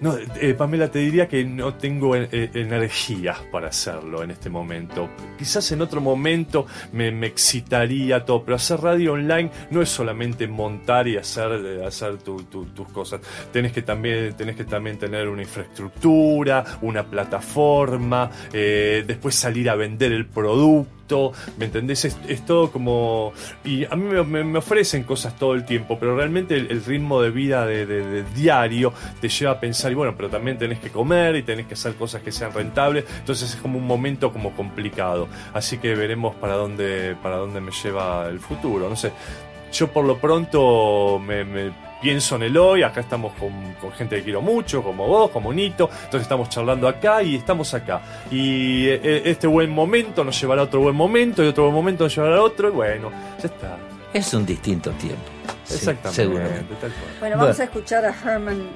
[0.00, 4.50] No, eh, Pamela, te diría que no tengo eh, eh, energía para hacerlo en este
[4.50, 5.08] momento.
[5.38, 10.46] Quizás en otro momento me, me excitaría todo, pero hacer radio online no es solamente
[10.48, 13.20] montar y hacer, eh, hacer tu- tu- tus cosas.
[13.52, 19.74] Tenés que, también, tenés que también tener una infraestructura, una plataforma, eh, después salir a
[19.76, 21.03] vender el producto.
[21.58, 22.04] ¿Me entendés?
[22.04, 23.32] Es, todo como...
[23.64, 27.66] Y a mí me, ofrecen cosas todo el tiempo, pero realmente el, ritmo de vida
[27.66, 31.36] de, de- de diario te lleva a pensar, y bueno, pero también tenés que comer
[31.36, 35.28] y tenés que hacer cosas que sean rentables, entonces es como un momento como complicado.
[35.52, 39.12] Así que veremos para dónde, para dónde me lleva el futuro, no sé.
[39.72, 41.72] Yo por lo pronto me, me
[42.04, 43.50] pienso en el hoy, acá estamos con,
[43.80, 47.72] con gente que quiero mucho, como vos, como Nito, entonces estamos charlando acá y estamos
[47.72, 48.02] acá.
[48.30, 52.04] Y eh, este buen momento nos llevará a otro buen momento y otro buen momento
[52.04, 53.10] nos llevará a otro y bueno,
[53.40, 53.78] ya está.
[54.12, 55.22] Es un distinto tiempo.
[55.64, 56.14] Sí, Exactamente.
[56.22, 56.74] seguramente.
[56.78, 57.10] tal cual.
[57.20, 57.62] Bueno, vamos Bueno.
[57.62, 58.68] a escuchar a Herman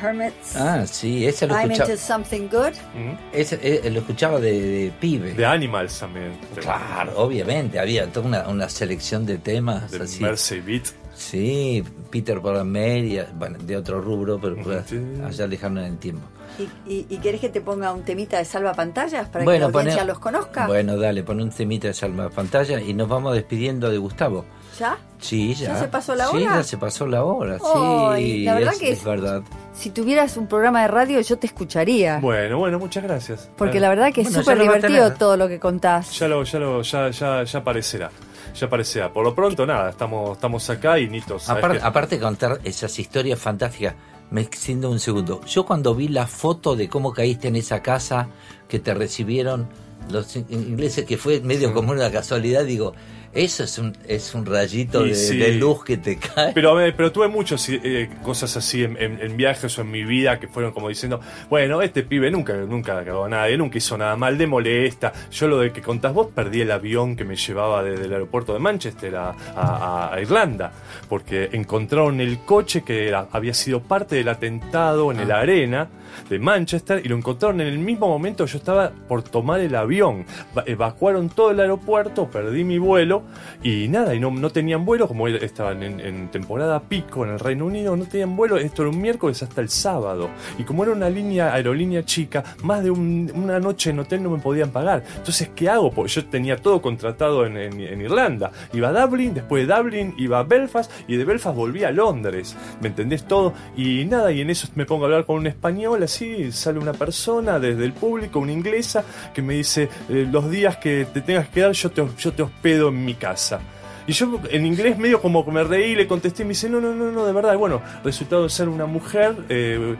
[0.00, 0.54] Hermits.
[0.56, 2.74] Ah, sí, ese lo I'm into escuchaba, something good.
[2.94, 3.16] Mm.
[3.32, 5.34] ese, eh, lo escuchaba de, de pibe.
[5.34, 6.30] De Animals también.
[6.60, 10.22] Claro, obviamente, había toda una, una selección de temas De así.
[10.22, 10.84] Mercy Beat.
[11.18, 15.00] Sí, Peter Paul y bueno, de otro rubro, pero pues, Sí.
[15.24, 16.22] allá lejano en el tiempo.
[16.58, 16.62] ¿Y,
[16.92, 19.78] y, y querés que te ponga un temita de salva pantallas para Bueno, que la
[19.80, 20.66] audiencia poné- los conozca?
[20.68, 24.44] Bueno, dale, pon un temita de salva pantalla y nos vamos despidiendo de Gustavo.
[24.78, 24.96] ¿Ya?
[25.20, 25.68] Sí, ya.
[25.74, 26.54] ¿Ya se pasó la Sí, hora?
[26.56, 28.44] ya se pasó la hora, sí.
[28.44, 29.42] la verdad es, que es es- verdad.
[29.74, 32.18] Si tuvieras un programa de radio, yo te escucharía.
[32.20, 33.50] Bueno, bueno, muchas gracias.
[33.56, 36.16] porque la verdad que es Bueno, súper divertido todo lo que contás.
[36.18, 38.10] Ya lo, ya lo, ya, ya, ya aparecerá.
[38.58, 39.12] Ya aparecerá.
[39.12, 42.98] Por lo pronto, nada, estamos, estamos acá y Nito, ¿sabes Aparte, aparte de contar esas
[42.98, 43.94] historias fantásticas,
[44.30, 45.40] me extiendo un segundo.
[45.46, 48.28] Yo cuando vi la foto de cómo caíste en esa casa
[48.68, 49.68] que te recibieron
[50.10, 52.94] los in- ingleses, que fue medio como una casualidad, digo,
[53.44, 55.36] eso es un, es un rayito de, sí.
[55.38, 56.52] de luz que te cae.
[56.52, 60.38] Pero, pero tuve muchas eh, cosas así en, en- en viajes o en mi vida
[60.40, 64.16] que fueron como diciendo, bueno, este pibe nunca, nunca cagó a nadie, nunca hizo nada
[64.16, 65.12] mal, de molesta.
[65.30, 68.52] Yo lo de que contás vos, perdí el avión que me llevaba desde el aeropuerto
[68.52, 70.72] de Manchester a, a- a Irlanda,
[71.08, 75.88] porque encontraron el coche que era- había sido parte del atentado en el arena
[76.28, 80.26] de Manchester y lo encontraron en el mismo momento yo estaba por tomar el avión.
[80.56, 83.22] Va- Evacuaron todo el aeropuerto, perdí mi vuelo
[83.62, 87.38] y nada, y no, no tenían vuelo, como estaban en, en temporada pico en el
[87.38, 90.30] Reino Unido, no tenían vuelo, esto era un miércoles hasta el sábado.
[90.58, 94.30] Y como era una línea, aerolínea chica, más de un- una noche en hotel no
[94.30, 95.02] me podían pagar.
[95.16, 95.90] Entonces, ¿qué hago?
[95.90, 98.50] Porque yo tenía todo contratado en, en- en Irlanda.
[98.72, 102.56] Iba a Dublin, después de Dublin iba a Belfast y de Belfast volví a Londres.
[102.80, 103.52] ¿Me entendés todo?
[103.76, 106.92] Y nada, y en eso me pongo a hablar con un español, así sale una
[106.92, 111.48] persona desde el público, una inglesa, que me dice, eh, los días que te tengas
[111.48, 113.58] que dar yo te, yo te hospedo en mi casa.
[114.06, 116.80] Y yo en inglés medio como que me reí, le contesté y me dice, no,
[116.80, 117.52] no, no, no, de verdad.
[117.52, 119.96] Y bueno, resultado de ser una mujer eh,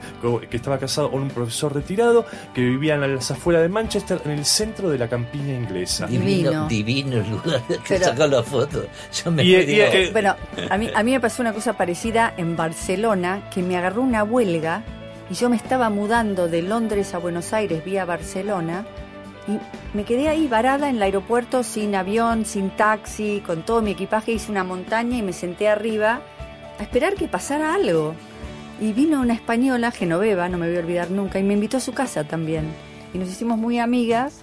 [0.49, 2.25] que estaba casada con un profesor retirado
[2.55, 6.07] que vivía en las afueras de Manchester, en el centro de la campiña inglesa.
[6.07, 7.17] Divino, Divino.
[7.29, 8.83] lugar que Pero- sacó la foto.
[9.23, 10.35] Yo me Y- eh, Bueno,
[10.71, 14.23] a mí, a mí me pasó una cosa parecida en Barcelona, que me agarró una
[14.23, 14.81] huelga
[15.29, 18.87] y yo me estaba mudando de Londres a Buenos Aires vía Barcelona
[19.49, 19.59] y
[19.97, 24.33] me quedé ahí varada en el aeropuerto sin avión, sin taxi, con todo mi equipaje,
[24.33, 26.21] hice una montaña y me senté arriba
[26.77, 28.13] a esperar que pasara algo.
[28.79, 31.81] Y vino una española, Genoveva, no me voy a olvidar nunca, y me invitó a
[31.81, 32.65] su casa también.
[33.13, 34.41] Y nos hicimos muy amigas,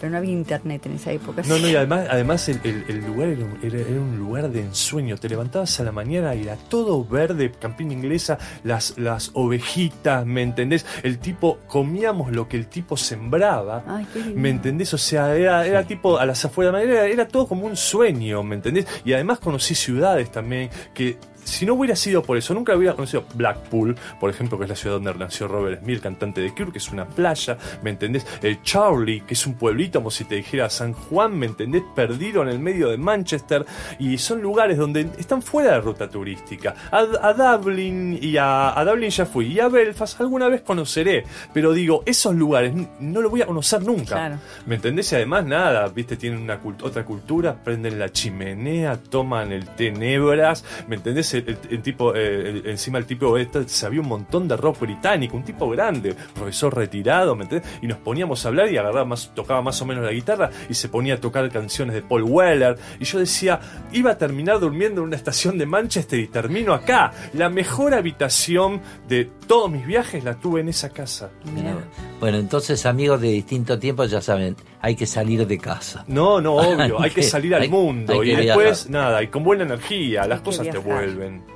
[0.00, 1.42] pero no había internet en esa época.
[1.46, 4.48] No, no, y además, además el, el- el lugar era un, era- era un lugar
[4.50, 5.16] de ensueño.
[5.16, 10.42] Te levantabas a la mañana y era todo verde, campiña inglesa, las, las ovejitas, ¿me
[10.42, 10.86] entendés?
[11.02, 13.84] El tipo, comíamos lo que el tipo sembraba.
[13.86, 14.40] Ay, qué lindo.
[14.40, 14.94] ¿Me entendés?
[14.94, 18.54] O sea, era, era tipo a las afueras, era, era todo como un sueño, ¿me
[18.56, 18.86] entendés?
[19.04, 21.16] Y además conocí ciudades también que
[21.48, 24.76] si no hubiera sido por eso, nunca hubiera conocido Blackpool, por ejemplo, que es la
[24.76, 28.26] ciudad donde nació Robert Smith, cantante de Cure, que es una playa, ¿me entendés?
[28.42, 31.82] El Charlie, que es un pueblito, como si te dijera San Juan, ¿me entendés?
[31.94, 33.64] Perdido en el medio de Manchester,
[33.98, 36.74] y son lugares donde están fuera de ruta turística.
[36.90, 36.98] A,
[37.28, 41.72] a Dublin, y a, a Dublin ya fui, y a Belfast alguna vez conoceré, pero
[41.72, 44.14] digo, esos lugares no los voy a conocer nunca.
[44.16, 44.38] Claro.
[44.66, 45.10] ¿Me entendés?
[45.12, 49.90] Y además nada, viste, tienen una cult- otra cultura, prenden la chimenea, toman el té
[49.90, 51.32] nebras, ¿me entendés?
[51.70, 55.44] El, tipo, eh, el- encima el tipo este, sabía un montón de rock británico, un
[55.44, 57.68] tipo grande, profesor retirado, ¿me entendés?
[57.82, 60.74] Y nos poníamos a hablar y agarraba más, tocaba más o menos la guitarra y
[60.74, 62.76] se ponía a tocar canciones de Paul Weller.
[63.00, 63.60] Y yo decía,
[63.92, 67.12] iba a terminar durmiendo en una estación de Manchester y termino acá.
[67.34, 71.30] La mejor habitación de todos mis viajes la tuve en esa casa.
[71.54, 71.76] Mirá.
[72.20, 76.04] Bueno, entonces amigos de distinto tiempo ya saben, hay que salir de casa.
[76.08, 78.90] No, no, obvio, hay que salir al hay- mundo hay y después viajar.
[79.08, 80.84] nada, y con buena energía, las cosas te viajar.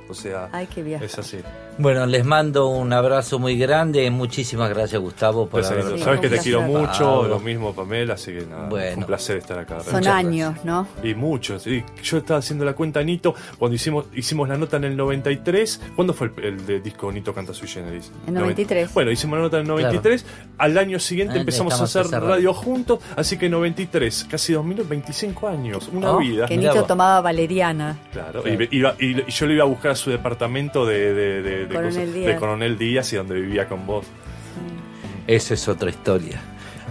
[0.09, 1.05] O sea, Hay que viajar.
[1.05, 1.41] es así.
[1.79, 4.09] Bueno, les mando un abrazo muy grande.
[4.11, 7.27] Muchísimas gracias, Gustavo, por Pues, haber Sí, Sabes que te quiero mucho, Pablo.
[7.29, 8.91] lo mismo Pamela, así que nada, Bueno.
[8.93, 9.79] fue un placer estar acá.
[9.81, 10.87] Son Muchas años, ¿no?
[11.03, 11.65] Y muchos.
[11.65, 15.81] Y yo estaba haciendo la cuenta Nito cuando hicimos hicimos la nota en el 93.
[15.95, 18.11] ¿Cuándo fue el, el de disco Nito Canta Sui Generis?
[18.27, 18.93] En 93.
[18.93, 20.25] Bueno, hicimos la nota en el 93.
[20.59, 22.99] Al año siguiente Ah, empezamos a hacer radio juntos.
[23.15, 25.89] Así que 93, casi 2000, 25 años.
[25.91, 26.45] Una Oh, vida.
[26.45, 27.97] Que Nito tomaba valeriana.
[28.11, 28.63] Claro, Claro.
[28.71, 31.62] Y, iba- y- y yo lo iba a buscar a su departamento de, de, de-
[31.67, 32.27] de Coronel cosas- Díaz.
[32.27, 34.05] de Coronel Díaz y donde vivía con vos.
[35.27, 36.39] Esa es otra historia.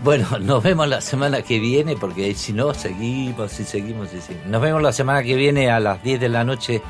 [0.03, 4.49] Bueno, nos vemos la semana que viene, porque si no, seguimos y seguimos y seguimos.
[4.49, 6.83] Nos vemos la semana que viene a las 10 de la noche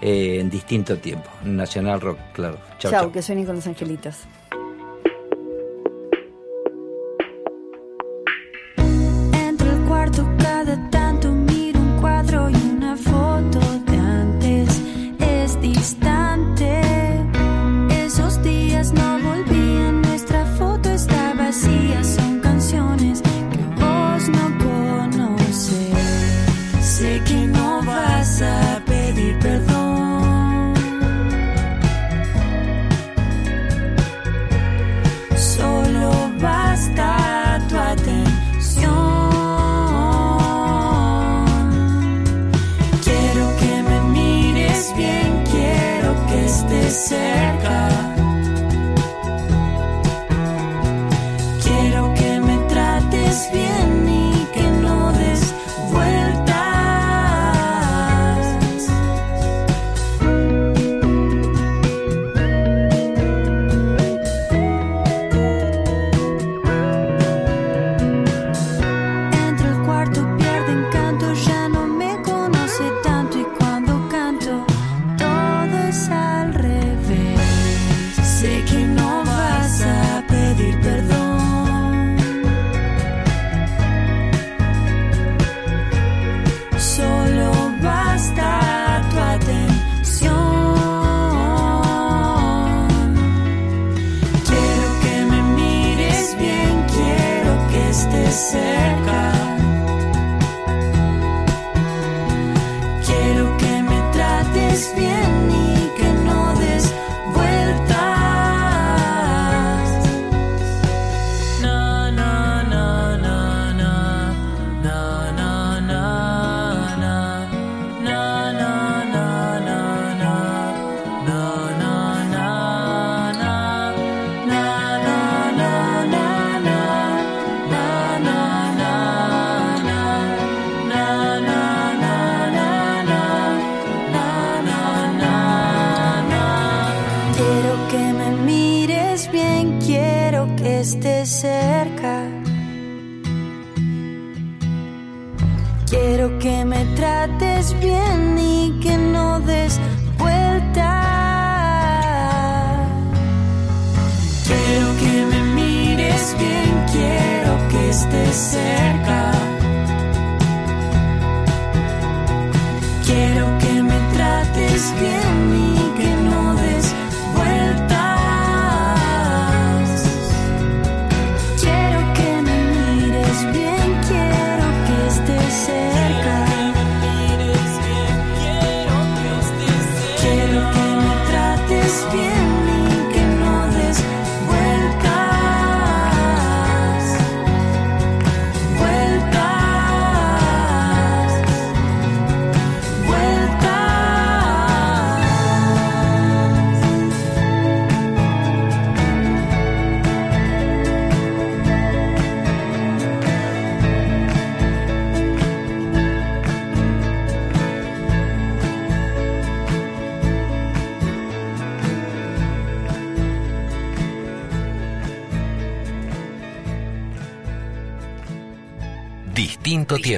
[0.00, 1.28] eh, en distinto tiempo.
[1.44, 2.58] en Nacional Rock, claro.
[2.78, 3.10] Chau.
[3.10, 4.16] que suenen con los angelitos.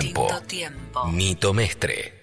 [0.00, 1.06] Distinto, tiempo.
[1.06, 2.15] Nito Mestre.